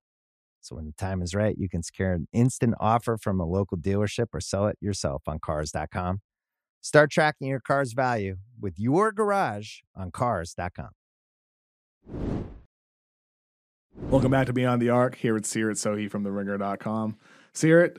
[0.60, 3.76] So, when the time is right, you can secure an instant offer from a local
[3.76, 6.20] dealership or sell it yourself on Cars.com.
[6.80, 10.90] Start tracking your car's value with your garage on Cars.com.
[14.08, 17.16] Welcome back to Beyond the Arc here with Seerat Sohi from TheRinger.com.
[17.54, 17.98] Seerat,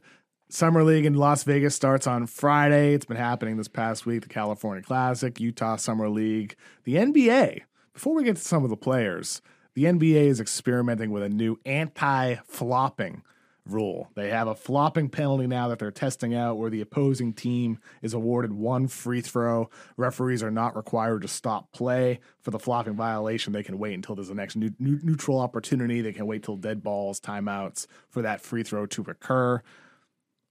[0.49, 2.93] Summer League in Las Vegas starts on Friday.
[2.93, 4.23] It's been happening this past week.
[4.23, 7.61] The California Classic, Utah Summer League, the NBA.
[7.93, 9.41] Before we get to some of the players,
[9.75, 13.23] the NBA is experimenting with a new anti flopping
[13.65, 14.09] rule.
[14.15, 18.13] They have a flopping penalty now that they're testing out where the opposing team is
[18.13, 19.69] awarded one free throw.
[19.97, 23.53] Referees are not required to stop play for the flopping violation.
[23.53, 26.01] They can wait until there's a next new, new, neutral opportunity.
[26.01, 29.61] They can wait till dead balls, timeouts for that free throw to recur.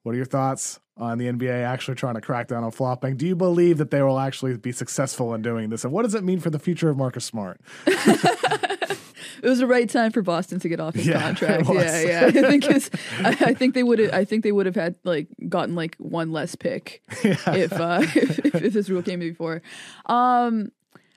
[0.03, 3.17] What are your thoughts on the NBA actually trying to crack down on flopping?
[3.17, 5.85] Do you believe that they will actually be successful in doing this?
[5.85, 7.61] And what does it mean for the future of Marcus Smart?
[9.43, 11.69] it was the right time for Boston to get off his Yeah, contract.
[11.69, 12.27] Yeah, yeah.
[12.27, 14.13] I think it's, I, I think they would have.
[14.13, 18.55] I think they would have had like gotten like one less pick if, uh, if
[18.55, 19.63] if this rule came before.
[20.07, 20.73] Um,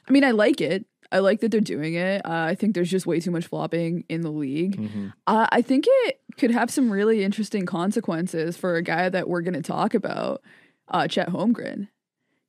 [0.07, 0.85] I mean, I like it.
[1.11, 2.25] I like that they're doing it.
[2.25, 4.77] Uh, I think there's just way too much flopping in the league.
[4.77, 5.07] Mm-hmm.
[5.27, 9.41] Uh, I think it could have some really interesting consequences for a guy that we're
[9.41, 10.41] going to talk about,
[10.87, 11.87] uh, Chet Holmgren,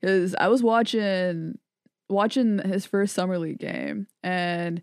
[0.00, 1.58] because I was watching
[2.08, 4.82] watching his first summer league game, and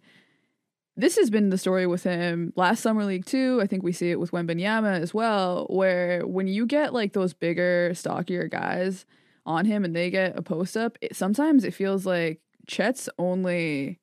[0.97, 3.59] this has been the story with him last summer league too.
[3.61, 7.33] I think we see it with Wembanyama as well, where when you get like those
[7.33, 9.05] bigger, stockier guys
[9.45, 13.99] on him and they get a post up, it, sometimes it feels like Chet's only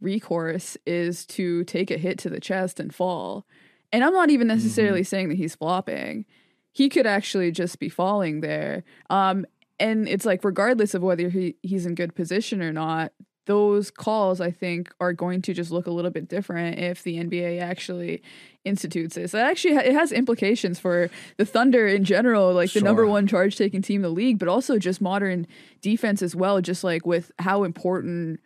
[0.00, 3.46] recourse is to take a hit to the chest and fall.
[3.92, 6.24] And I'm not even necessarily saying that he's flopping.
[6.72, 8.84] He could actually just be falling there.
[9.10, 9.44] Um,
[9.78, 13.12] and it's like regardless of whether he, he's in good position or not,
[13.46, 17.16] those calls I think are going to just look a little bit different if the
[17.16, 18.22] NBA actually
[18.64, 19.32] institutes this.
[19.32, 23.56] That actually it has implications for the Thunder in general, like the number one charge
[23.56, 25.46] taking team in the league, but also just modern
[25.80, 26.60] defense as well.
[26.60, 28.40] Just like with how important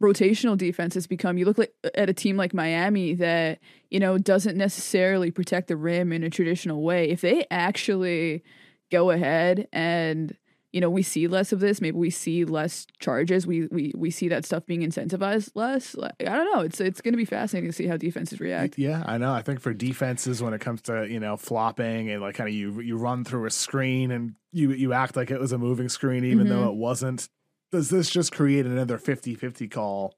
[0.00, 1.36] rotational defense has become.
[1.36, 3.58] You look like at a team like Miami that
[3.90, 7.10] you know doesn't necessarily protect the rim in a traditional way.
[7.10, 8.42] If they actually
[8.90, 10.36] go ahead and
[10.72, 13.46] you know we see less of this, maybe we see less charges.
[13.46, 15.94] We we we see that stuff being incentivized less.
[15.94, 16.60] Like, I don't know.
[16.60, 18.78] It's it's going to be fascinating to see how defenses react.
[18.78, 19.32] Yeah, I know.
[19.32, 22.54] I think for defenses, when it comes to you know flopping and like kind of
[22.54, 25.88] you you run through a screen and you you act like it was a moving
[25.88, 27.28] screen even though it wasn't.
[27.72, 30.16] Does this just create another 50-50 call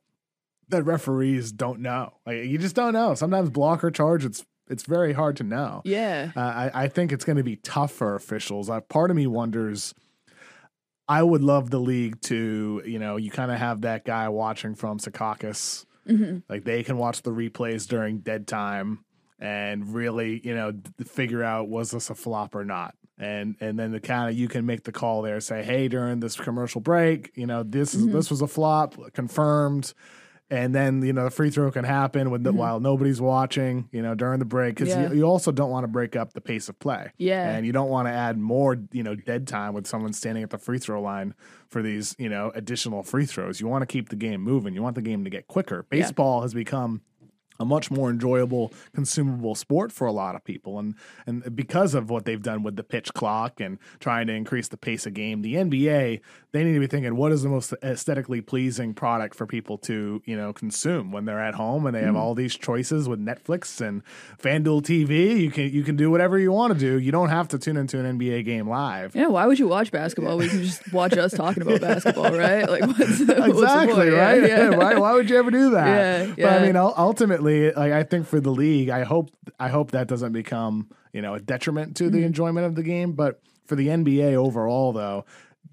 [0.71, 2.15] that referees don't know?
[2.25, 3.15] Like you just don't know.
[3.15, 5.83] Sometimes block or charge, it's it's very hard to know.
[5.85, 6.33] Yeah.
[6.35, 8.71] Uh, I, I think it's going to be tough for officials.
[8.71, 9.95] Uh, part of me wonders.
[11.09, 14.75] I would love the league to, you know, you kind of have that guy watching
[14.75, 15.85] from Secaucus.
[16.09, 16.39] Mm-hmm.
[16.49, 19.05] Like they can watch the replays during dead time
[19.39, 22.95] and really, you know, d- figure out was this a flop or not.
[23.19, 26.21] And and then the kind of you can make the call there, say, hey, during
[26.21, 28.15] this commercial break, you know, this is mm-hmm.
[28.15, 29.93] this was a flop, confirmed.
[30.53, 32.59] And then you know the free throw can happen when the, mm-hmm.
[32.59, 35.09] while nobody's watching, you know, during the break because Yeah.
[35.09, 37.11] you, you also don't want to break up the pace of play.
[37.17, 37.49] Yeah.
[37.49, 40.51] and you don't want to add more, you know, dead time with someone standing at
[40.51, 41.35] the free throw line
[41.69, 43.61] for these, you know, additional free throws.
[43.63, 44.75] You want to keep the game moving.
[44.75, 45.87] You want the game to get quicker.
[45.89, 47.01] Baseball has become
[47.63, 50.95] a much more enjoyable, consumable sport for a lot of people, and
[51.27, 54.77] and because of what they've done with the pitch clock and trying to increase the
[54.77, 56.21] pace of game, the NBA
[56.53, 60.23] they need to be thinking what is the most aesthetically pleasing product for people to
[60.27, 62.19] you know consume when they're at home and they have mm.
[62.19, 64.03] all these choices with Netflix and
[64.43, 65.41] FanDuel TV.
[65.41, 66.99] You can you can do whatever you want to do.
[66.99, 69.17] You don't have to tune into an NBA game live.
[69.17, 70.37] Yeah, why would you watch basketball?
[70.37, 72.69] We can just watch us talking about basketball, right?
[72.69, 74.11] Like, what's, what's exactly?
[74.11, 74.43] Yeah, right.
[74.43, 75.83] Yeah, why, why would you ever do that?
[76.03, 76.95] Yeah, But I mean, ul-
[77.53, 79.31] ultimately, like I think for the league, I hope
[79.61, 82.17] I hope that doesn't become you know a detriment to Mm-hmm.
[82.17, 83.13] the enjoyment of the game.
[83.13, 85.25] But for the NBA overall, though.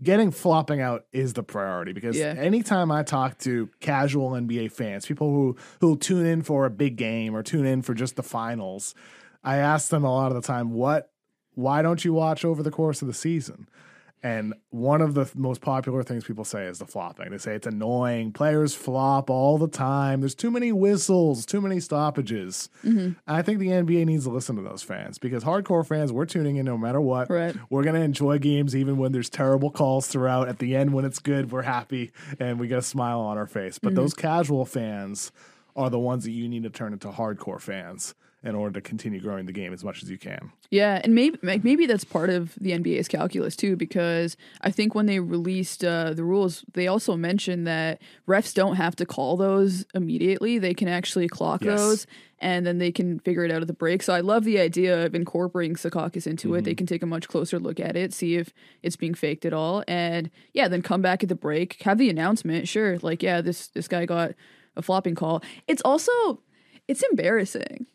[0.01, 2.33] Getting flopping out is the priority because Yeah.
[2.37, 6.95] anytime I talk to casual NBA fans, people who who tune in for a big
[6.95, 8.95] game or tune in for just the finals,
[9.43, 11.11] I ask them a lot of the time, "What?
[11.55, 13.67] Why don't you watch over the course of the season?"
[14.21, 17.31] And one of the most popular things people say is the flopping.
[17.31, 18.33] They say it's annoying.
[18.33, 20.19] Players flop all the time.
[20.19, 22.69] There's too many whistles, too many stoppages.
[22.83, 23.11] Mm-hmm.
[23.27, 26.57] I think the NBA needs to listen to those fans because hardcore fans, we're tuning
[26.57, 27.29] in no matter what.
[27.29, 27.55] Right.
[27.69, 30.49] We're going to enjoy games even when there's terrible calls throughout.
[30.49, 33.47] At the end, when it's good, we're happy and we get a smile on our
[33.47, 33.79] face.
[33.79, 35.31] But those casual fans
[35.77, 39.19] are the ones that you need to turn into hardcore fans in order to continue
[39.19, 40.51] growing the game as much as you can.
[40.69, 44.95] Yeah, and maybe like maybe that's part of the NBA's calculus too, because I think
[44.95, 49.35] when they released uh, the rules, they also mentioned that refs don't have to call
[49.35, 51.79] those immediately; they can actually clock Yes.
[51.79, 52.07] those,
[52.39, 54.01] and then they can figure it out at the break.
[54.03, 56.63] So I love the idea of incorporating Secaucus into it.
[56.63, 59.51] They can take a much closer look at it, see if it's being faked at
[59.51, 62.69] all, and yeah, then come back at the break, have the announcement.
[62.69, 64.31] Sure, like yeah, this this guy got
[64.77, 65.43] a flopping call.
[65.67, 66.41] It's also
[66.87, 67.87] it's embarrassing.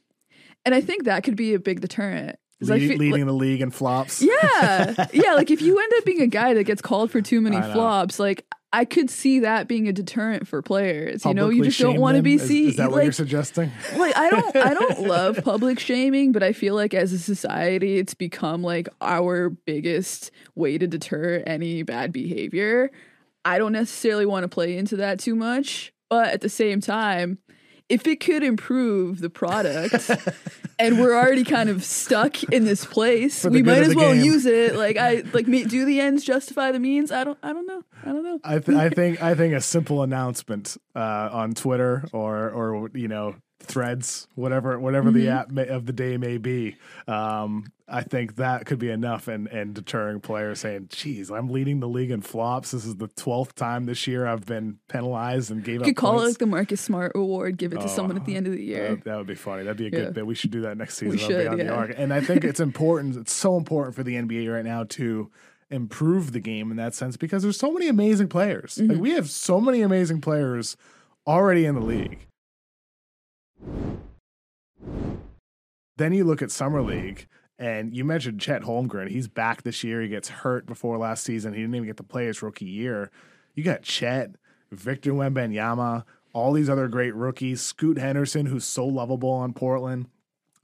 [0.64, 2.38] And I think that could be a big deterrent.
[2.64, 4.22] Feel- leading the league in flops.
[4.22, 5.34] yeah, yeah.
[5.34, 8.18] Like if you end up being a guy that gets called for too many flops,
[8.18, 11.24] like I could see that being a deterrent for players.
[11.24, 12.68] you know, you just don't want to be Is- seen.
[12.70, 13.70] Is, that what like, you're suggesting?
[13.96, 17.98] like I don't I don't love public shaming, but I feel like as a society
[17.98, 22.90] it's become like our biggest way to deter any bad behavior.
[23.44, 27.38] I don't necessarily want to play into that too much, but at the same time,
[27.88, 30.10] if it could improve the product
[30.78, 34.24] and we're already kind of stuck in this place, we might as well game.
[34.24, 34.74] use it.
[34.74, 37.12] Like I like me, do the ends justify the means?
[37.12, 37.82] I don't I don't know.
[38.02, 38.40] I don't know.
[38.42, 43.08] I, th- I think I think a simple announcement uh, on Twitter or or you
[43.08, 45.38] know threads whatever whatever the Mm-hmm.
[45.38, 46.76] app may, of the day may be
[47.08, 51.80] um, I think that could be enough and and deterring players saying geez I'm leading
[51.80, 55.62] the league in flops this is the 12th time this year I've been penalized and
[55.64, 58.16] gave You up could call it like the Marcus Smart Award, give it to someone
[58.16, 58.90] at the end of the year.
[58.96, 59.62] That, that would be funny.
[59.64, 60.10] That'd be a good Yeah.
[60.10, 60.26] bit.
[60.26, 61.18] We should do that next season.
[61.18, 61.94] Should, on the arc.
[61.96, 63.16] And I think it's important.
[63.16, 65.30] It's so important for the NBA right now to
[65.70, 68.74] improve the game in that sense because there's so many amazing players.
[68.76, 68.92] Mm-hmm.
[68.92, 70.76] Like we have so many amazing players
[71.26, 72.26] already in the league.
[75.96, 77.26] Then you look at summer league.
[77.56, 79.08] And you mentioned Chet Holmgren.
[79.08, 80.02] He's back this year.
[80.02, 81.54] He gets hurt before last season.
[81.54, 83.12] He didn't even get to play his rookie year.
[83.54, 84.32] You got Chet,
[84.72, 87.62] Victor Wembanyama, all these other great rookies.
[87.62, 90.08] Scoot Henderson, who's so lovable on Portland.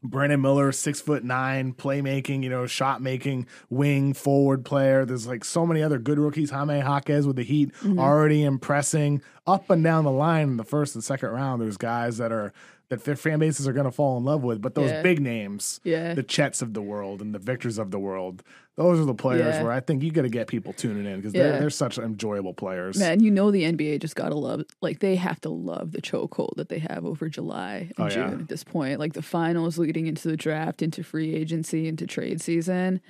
[0.02, 5.04] Brandon Miller, six foot nine, playmaking, you know, shot making, wing, forward player.
[5.04, 6.50] There's like so many other good rookies.
[6.50, 7.98] Jaime Jaquez with the Heat mm-hmm.
[7.98, 11.60] already impressing up and down the line in the first and second round.
[11.60, 12.52] There's guys that are
[12.90, 15.02] that their fan bases are going to fall in love with, but those Yeah.
[15.02, 16.12] big names, Yeah.
[16.14, 18.42] the Chets of the world and the Victors of the world,
[18.76, 19.62] those are the players Yeah.
[19.62, 22.52] where I think you got to get people tuning in because they're, they're such enjoyable
[22.52, 22.98] players.
[22.98, 26.56] Man, you know the NBA just gotta love like they have to love the chokehold
[26.56, 28.98] that they have over July and Oh, June at this point.
[28.98, 33.00] Like the finals leading into the draft, into free agency, into trade season.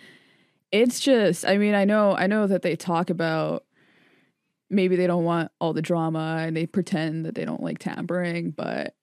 [0.72, 3.64] It's just I mean, I know I know that they talk about
[4.68, 8.50] maybe they don't want all the drama and they pretend that they don't like tampering,
[8.50, 8.94] but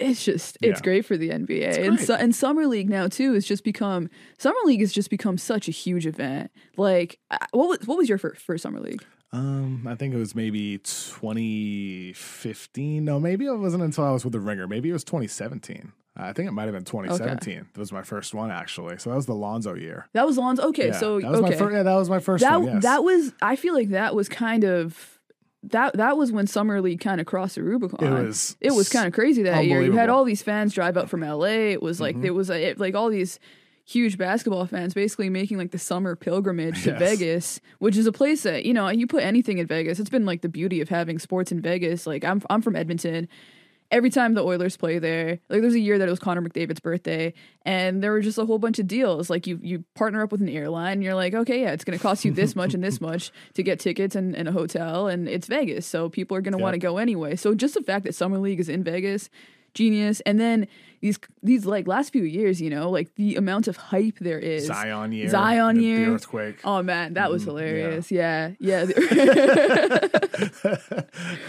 [0.00, 0.84] it's just it's Yeah.
[0.84, 4.80] great for the NBA and and summer league now too has just become summer league
[4.80, 6.50] has just become such a huge event.
[6.76, 7.18] Like,
[7.52, 9.04] what was what was your first, first summer league?
[9.32, 13.04] Um, I think it was maybe 2015.
[13.04, 14.66] No, maybe it wasn't until I was with the Ringer.
[14.68, 15.92] Maybe it was 2017.
[16.16, 17.66] I think it might have been 2017.
[17.74, 18.98] That was my first one actually.
[18.98, 20.06] So that was the Lonzo year.
[20.12, 20.62] That was Lonzo.
[20.68, 21.74] Okay, Yeah, so that was okay, my first.
[21.74, 22.74] Yeah, that was my first that one.
[22.74, 22.82] Yes.
[22.84, 23.32] that was.
[23.42, 25.18] I feel like that was kind of
[25.70, 25.96] that.
[25.96, 28.06] That was when summer league kind of crossed the Rubicon.
[28.06, 29.82] It was It was kind of crazy that year.
[29.82, 30.08] You had.
[30.08, 30.14] Mm-hmm.
[30.14, 31.72] all these fans drive up from LA.
[31.72, 33.38] It was like there was a, it, like all these
[33.86, 36.98] huge basketball fans basically making like the summer pilgrimage to Yes.
[36.98, 39.98] Vegas, which is a place that you know you put anything in Vegas.
[40.00, 42.06] It's been like the beauty of having sports in Vegas.
[42.06, 43.28] Like I'm I'm from Edmonton.
[43.90, 46.80] Every time the Oilers play there, like there's a year that it was Connor McDavid's
[46.80, 47.32] birthday,
[47.62, 49.30] and there were just a whole bunch of deals.
[49.30, 51.96] Like you you partner up with an airline, and you're like, okay, yeah, it's going
[51.96, 55.06] to cost you this much and this much to get tickets and, and a hotel,
[55.06, 57.36] and it's Vegas, so people are going to want to go anyway.
[57.36, 59.30] So just the fact that Summer League is in Vegas,
[59.74, 60.20] genius.
[60.20, 60.66] And then
[61.04, 64.64] these these like last few years, you know, like the amount of hype there is.
[64.68, 65.28] Zion year.
[65.28, 66.06] Zion year.
[66.06, 66.56] The earthquake.
[66.64, 68.10] Oh man, that was hilarious.
[68.10, 68.84] Yeah, yeah.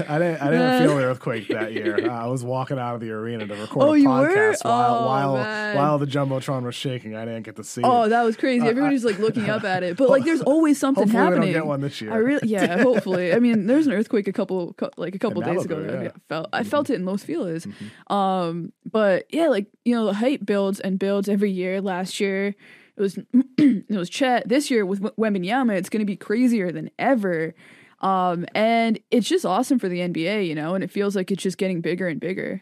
[0.07, 0.41] I didn't.
[0.41, 2.09] I didn't feel the earthquake that year.
[2.11, 4.27] I was walking out of the arena to record Oh, a you were?
[4.29, 5.75] podcast while Oh, while man.
[5.77, 7.15] while the jumbotron was shaking.
[7.15, 8.09] I didn't get to see Oh, it.
[8.09, 8.65] that was crazy.
[8.65, 11.33] Uh, Everybody's like looking up at it, but like, there's always something Hopefully we don't
[11.37, 11.53] happening.
[11.53, 12.11] get one this year.
[12.11, 13.33] I really, yeah, hopefully.
[13.33, 15.77] I mean, there's an earthquake a couple, like a couple In days ago.
[15.77, 16.09] Malibu, I yeah.
[16.09, 16.17] Mm-hmm.
[16.27, 17.65] felt, I felt it in Los Feliz.
[18.07, 21.81] Um, but yeah, like you know, the hype builds and builds every year.
[21.81, 23.17] Last year, it was
[23.57, 24.47] it was Chet.
[24.47, 27.53] This year with W- Wembanyama, it's going to be crazier than ever.
[28.01, 31.41] Um, and it's just awesome for the NBA, you know, and it feels like it's
[31.41, 32.61] just getting bigger and bigger.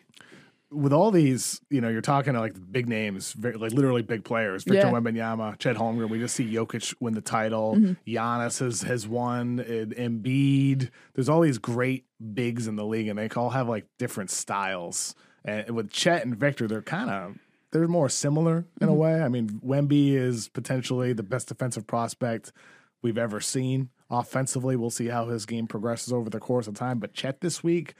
[0.72, 4.24] with all these, you know, you're talking to like big names, very, like literally big
[4.24, 4.64] players.
[4.64, 4.92] Victor Yeah.
[4.94, 6.10] Wembanyama, Chet Holmgren.
[6.10, 7.76] We just see Jokic win the title.
[7.76, 7.94] Mm-hmm.
[8.10, 9.60] Giannis has has won.
[9.60, 10.90] Embiid.
[11.14, 15.16] There's all these great bigs in the league, and they all have like different styles.
[15.46, 17.38] And with Chet and Victor, they're kind of
[17.72, 18.89] they're more similar in Mm-hmm.
[18.89, 19.22] a way.
[19.22, 22.52] I mean, Wemby is potentially the best defensive prospect
[23.02, 23.89] we've ever seen.
[24.10, 27.00] Offensively, we'll see how his game progresses over the course of time.
[27.00, 27.96] But Chet this week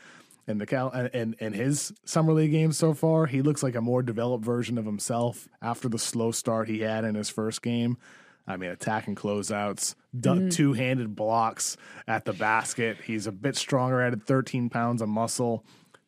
[0.48, 3.82] in the Cal and in, his summer league games so far, he looks like a
[3.82, 7.98] more developed version of himself after the slow start he had in his first game.
[8.46, 10.50] I mean, attacking closeouts, Mm-hmm.
[10.50, 11.76] two handed blocks
[12.08, 12.98] at the basket.
[13.04, 15.66] He's a bit stronger, added 13 pounds of muscle.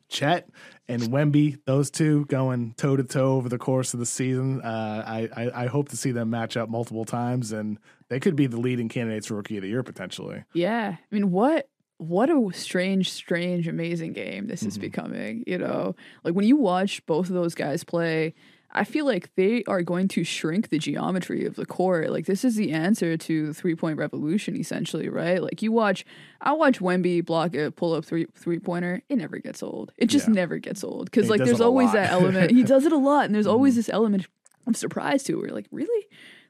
[0.10, 0.50] Chet
[0.88, 4.62] and Wemby, those two going toe to toe over the course of the season.
[4.62, 7.80] Uh, I, I I hope to see them match up multiple times, and
[8.10, 10.44] they could be the leading candidates for Rookie of the Year potentially.
[10.54, 10.96] Yeah.
[11.00, 14.68] I mean, what what a strange, strange, amazing game this Mm-hmm.
[14.68, 15.44] is becoming.
[15.48, 18.34] You know, like when you watch both of those guys play,
[18.78, 22.10] I feel like they are going to shrink the geometry of the court.
[22.12, 25.42] Like this is the answer to the three point revolution, essentially, right?
[25.42, 26.06] Like you watch,
[26.42, 29.02] I watch Wemby block a pull up three three pointer.
[29.10, 29.94] It never gets old.
[29.98, 30.34] It just Yeah.
[30.34, 31.94] never gets old because like there's always lot.
[31.94, 32.52] that element.
[32.52, 33.78] he does it a lot, and there's always Mhm.
[33.78, 34.28] this element
[34.68, 35.38] of surprise too.
[35.38, 36.06] Where you're like, really,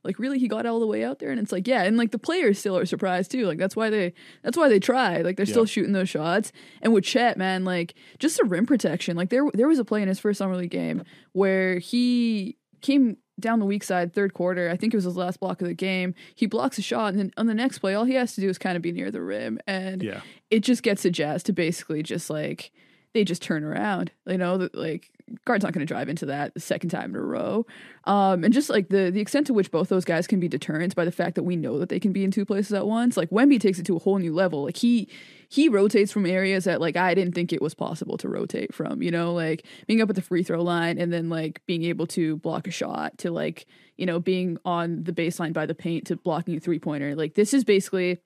[0.05, 2.11] like really, he got all the way out there, and it's like, yeah, and like
[2.11, 3.45] the players still are surprised too.
[3.45, 5.17] Like that's why they that's why they try.
[5.21, 6.51] Like they're still shooting those shots.
[6.81, 9.17] And with Chet, man, like just the rim protection.
[9.17, 11.03] Like there there was a play in his first summer league game
[11.33, 14.69] where he came down the weak side third quarter.
[14.69, 16.13] I think it was his last block of the game.
[16.35, 18.47] He blocks a shot, and then on the next play, all he has to do
[18.47, 20.21] is kind of be near the rim, and Yeah.
[20.49, 22.71] it just gets the Jazz to basically just like
[23.13, 24.11] they just turn around.
[24.25, 25.09] You know, that like
[25.45, 27.65] guard's not going to drive into that the second time in a row.
[28.03, 30.93] Um, and just like the the extent to which both those guys can be deterrents
[30.93, 33.17] by the fact that we know that they can be in two places at once.
[33.17, 34.63] Like Wemby takes it to a whole new level.
[34.65, 35.09] Like he
[35.49, 39.01] he rotates from areas that like I didn't think it was possible to rotate from.
[39.01, 42.07] You know, like being up at the free throw line and then like being able
[42.07, 43.65] to block a shot to like
[43.97, 47.15] you know being on the baseline by the paint to blocking a three pointer.
[47.15, 48.19] Like this is basically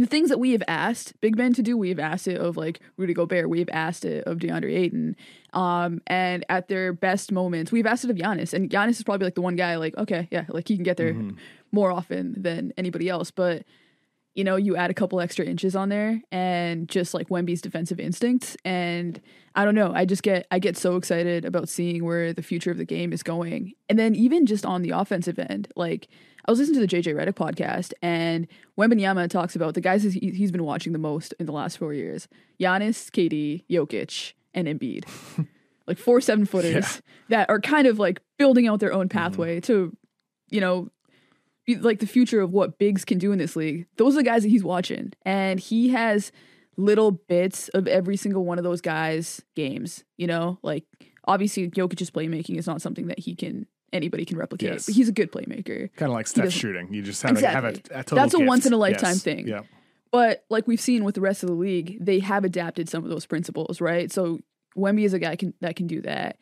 [0.00, 2.56] the things that we have asked big men to do, we have asked it of
[2.56, 5.16] like Rudy Gobert, we have asked it of DeAndre Ayton.
[5.52, 8.52] Um, and at their best moments, we've asked it of Giannis.
[8.52, 10.96] And Giannis is probably like the one guy, like, okay, yeah, like he can get
[10.96, 11.36] there Mhm.
[11.72, 13.30] more often than anybody else.
[13.30, 13.64] But
[14.36, 17.98] you know, you add a couple extra inches on there and just like Wemby's defensive
[17.98, 18.56] instincts.
[18.64, 19.20] And
[19.56, 22.70] I don't know, I just get I get so excited about seeing where the future
[22.70, 23.72] of the game is going.
[23.88, 26.06] And then even just on the offensive end, like
[26.46, 28.46] I was listening to the JJ Redick podcast and
[28.78, 31.92] Wembanyama talks about the guys he- he's been watching the most in the last four
[31.94, 32.28] years.
[32.60, 35.04] Giannis, KD, Jokic, and Embiid.
[35.86, 39.18] like four seven footers that are kind of like building out their own mm-hmm.
[39.18, 39.96] pathway to,
[40.50, 40.88] you know,
[41.66, 43.86] be like the future of what bigs can do in this league.
[43.96, 45.12] Those are the guys that he's watching.
[45.24, 46.32] And he has
[46.76, 50.58] little bits of every single one of those guys' games, you know?
[50.62, 50.84] Like
[51.26, 54.72] obviously Jokic's playmaking is not something that he can anybody can replicate.
[54.72, 54.86] Yes.
[54.86, 55.92] But he's a good playmaker.
[55.96, 56.92] Kind of like Steph shooting.
[56.92, 58.48] You just have, to have a, a That's a gift.
[58.48, 59.22] once in a lifetime Yes.
[59.22, 59.48] thing.
[59.48, 59.62] Yeah.
[60.12, 63.10] But like we've seen with the rest of the league, they have adapted some of
[63.10, 64.10] those principles, right?
[64.10, 64.40] So
[64.76, 66.36] Wemby is a guy can, that can do that.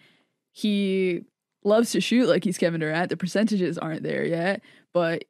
[0.52, 1.24] He
[1.64, 3.10] loves to shoot like he's Kevin Durant.
[3.10, 5.24] The percentages aren't there yet, but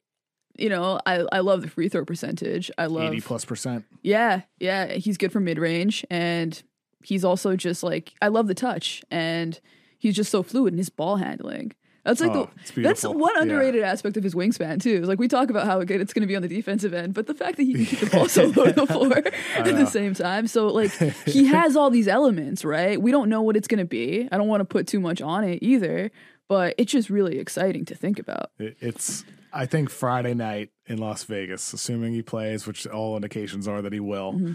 [0.56, 2.70] you know, I I love the free throw percentage.
[2.78, 3.84] I love 80 plus percent.
[4.02, 6.60] yeah, yeah, he's good for mid range, and
[7.04, 9.58] he's also just like I love the touch, and
[9.98, 11.72] he's just so fluid in his ball handling.
[12.08, 13.42] That's like Oh, the that's one Yeah.
[13.42, 15.02] underrated aspect of his wingspan too.
[15.02, 17.26] Like we talk about how good it's going to be on the defensive end, but
[17.26, 19.12] the fact that he can keep the ball so low to the floor
[19.56, 19.72] at know.
[19.72, 20.46] the same time.
[20.46, 20.90] So like
[21.26, 23.00] he has all these elements, right?
[23.00, 24.26] We don't know what it's going to be.
[24.32, 26.10] I don't want to put too much on it either,
[26.48, 28.50] but it's just really exciting to think about.
[28.58, 33.68] It, it's, I think, Friday night in Las Vegas, assuming he plays, which all indications
[33.68, 34.32] are that he will.
[34.32, 34.52] Mm-hmm.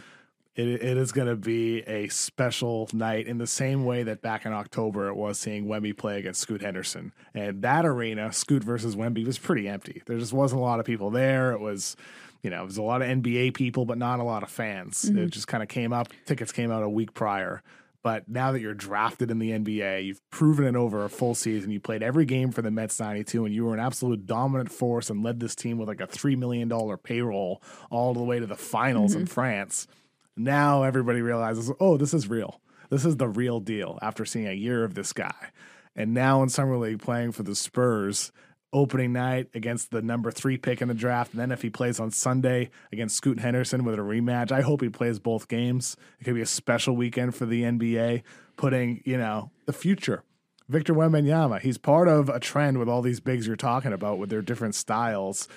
[0.55, 4.45] It, it is going to be a special night in the same way that back
[4.45, 7.11] in October it was seeing Wemby play against Scoot Henderson.
[7.33, 10.03] And that arena, Scoot versus Wemby, was pretty empty.
[10.05, 11.53] There just wasn't a lot of people there.
[11.53, 11.95] It was,
[12.43, 15.05] you know, it was a lot of NBA people, but not a lot of fans.
[15.05, 15.27] It mm-hmm.
[15.29, 16.09] just kind of came up.
[16.25, 17.63] Tickets came out a week prior.
[18.03, 21.71] But now that you're drafted in the NBA, you've proven it over a full season.
[21.71, 25.09] You played every game for the Mets 92, and you were an absolute dominant force
[25.09, 28.57] and led this team with like a $3 million payroll all the way to the
[28.57, 29.21] finals mm-hmm.
[29.21, 29.87] in France.
[30.35, 32.59] Now everybody realizes, oh, this is real.
[32.89, 35.51] This is the real deal after seeing a year of this guy.
[35.95, 38.31] And now in Summer League playing for the Spurs,
[38.73, 41.31] opening night against the number three pick in the draft.
[41.31, 44.81] And then if he plays on Sunday against Scoot Henderson with a rematch, I hope
[44.81, 45.95] he plays both games.
[46.19, 48.23] It could be a special weekend for the NBA,
[48.57, 50.23] putting, you know, the future.
[50.67, 54.29] Victor Wembanyama, he's part of a trend with all these bigs you're talking about with
[54.29, 55.47] their different styles.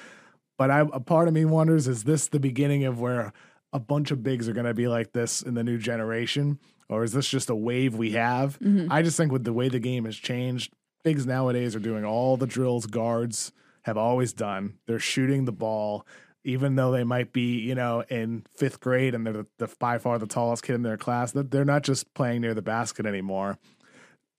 [0.59, 3.33] But I, a part of me wonders, is this the beginning of where
[3.77, 6.59] a bunch of bigs are going to be like this in the new generation?
[6.89, 8.59] Or is this just a wave we have?
[8.59, 8.91] Mm-hmm.
[8.91, 10.73] I just think with the way the game has changed,
[11.05, 13.53] bigs nowadays are doing all the drills guards
[13.83, 14.79] have always done.
[14.87, 16.07] They're shooting the ball,
[16.43, 19.99] even though they might be, you know, in fifth grade and they're the, the by
[19.99, 21.33] far the tallest kid in their class.
[21.33, 23.59] That they're not just playing near the basket anymore.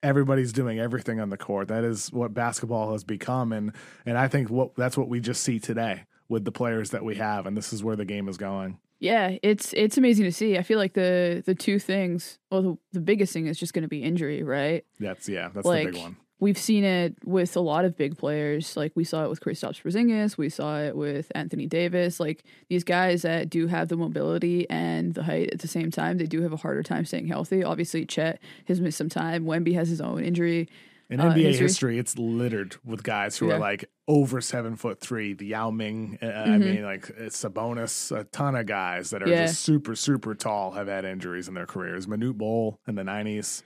[0.02, 1.68] Everybody's doing everything on the court.
[1.68, 3.72] That is what basketball has become, and
[4.04, 7.16] and I think what that's what we just see today with the players that we
[7.16, 8.78] have, and this is where the game is going.
[9.00, 10.58] Yeah, it's it's amazing to see.
[10.58, 13.82] I feel like the the two things, well, the, the biggest thing is just going
[13.82, 14.84] to be injury, right?
[14.98, 16.16] That's yeah, that's like the big one.
[16.40, 18.76] we've seen it with a lot of big players.
[18.76, 22.18] Like we saw it with Kristaps Porzingis, we saw it with Anthony Davis.
[22.18, 26.18] Like these guys that do have the mobility and the height at the same time,
[26.18, 27.62] they do have a harder time staying healthy.
[27.62, 29.44] Obviously, Chet has missed some time.
[29.44, 30.68] Wemby has his own injury.
[31.10, 31.62] In uh, NBA history.
[31.66, 31.98] history.
[31.98, 33.54] it's littered with guys who Yeah.
[33.54, 35.32] are like over seven foot three.
[35.32, 36.60] The Yao Ming, uh, I Mhm.
[36.60, 39.46] mean, like uh, Sabonis, a ton of guys that are Yeah.
[39.46, 42.06] just super, super tall have had injuries in their careers.
[42.06, 43.62] Manute Bol in the nineties.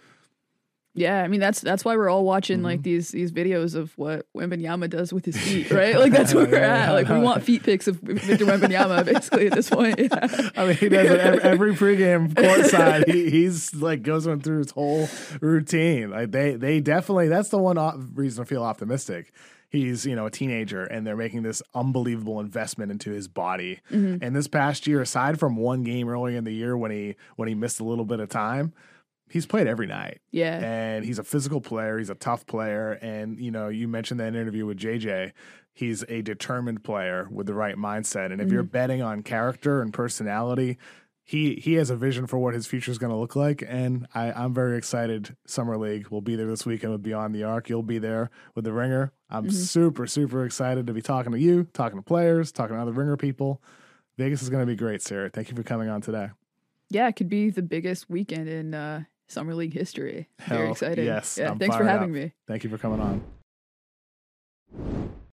[0.94, 2.64] Yeah, I mean that's that's why we're all watching Mm-hmm.
[2.66, 5.96] like these these videos of what Wembanyama does with his feet, right?
[5.98, 6.92] Like that's where we're at.
[6.92, 9.98] Like we want feet pics of Victor Wembanyama basically at this point.
[9.98, 10.50] Yeah.
[10.54, 13.08] I mean, he does it every, every pregame courtside.
[13.10, 15.08] He, he's like goes on through his whole
[15.40, 16.10] routine.
[16.10, 17.28] Like they, they definitely.
[17.28, 19.32] That's the one op- reason I feel optimistic.
[19.70, 23.80] He's you know a teenager, and they're making this unbelievable investment into his body.
[23.88, 27.48] And this past year, aside from one game earlier in the year when he when
[27.48, 28.74] he missed a little bit of time,
[29.32, 30.20] he's played every night.
[30.30, 30.58] Yeah.
[30.58, 31.96] And he's a physical player.
[31.96, 32.92] He's a tough player.
[33.00, 35.32] And, you know, you mentioned that interview with JJ.
[35.72, 38.30] He's a determined player with the right mindset.
[38.30, 40.76] And if you're betting on character and personality,
[41.24, 43.64] he he has a vision for what his future is going to look like.
[43.66, 45.34] And I, I'm very excited.
[45.46, 47.70] Summer League will be there this weekend with Beyond the Arc.
[47.70, 49.12] You'll be there with the Ringer.
[49.30, 52.92] I'm super, super excited to be talking to you, talking to players, talking to other
[52.92, 53.62] Ringer people.
[54.18, 55.30] Vegas is going to be great, Sarah.
[55.30, 56.32] Thank you for coming on today.
[56.90, 60.28] Yeah, it could be the biggest weekend in uh, Summer League history.
[60.38, 61.04] Hell, Very exciting.
[61.06, 61.38] Yes.
[61.38, 62.14] Yeah, I'm thanks for having up.
[62.14, 62.32] me.
[62.46, 63.22] Thank you for coming on.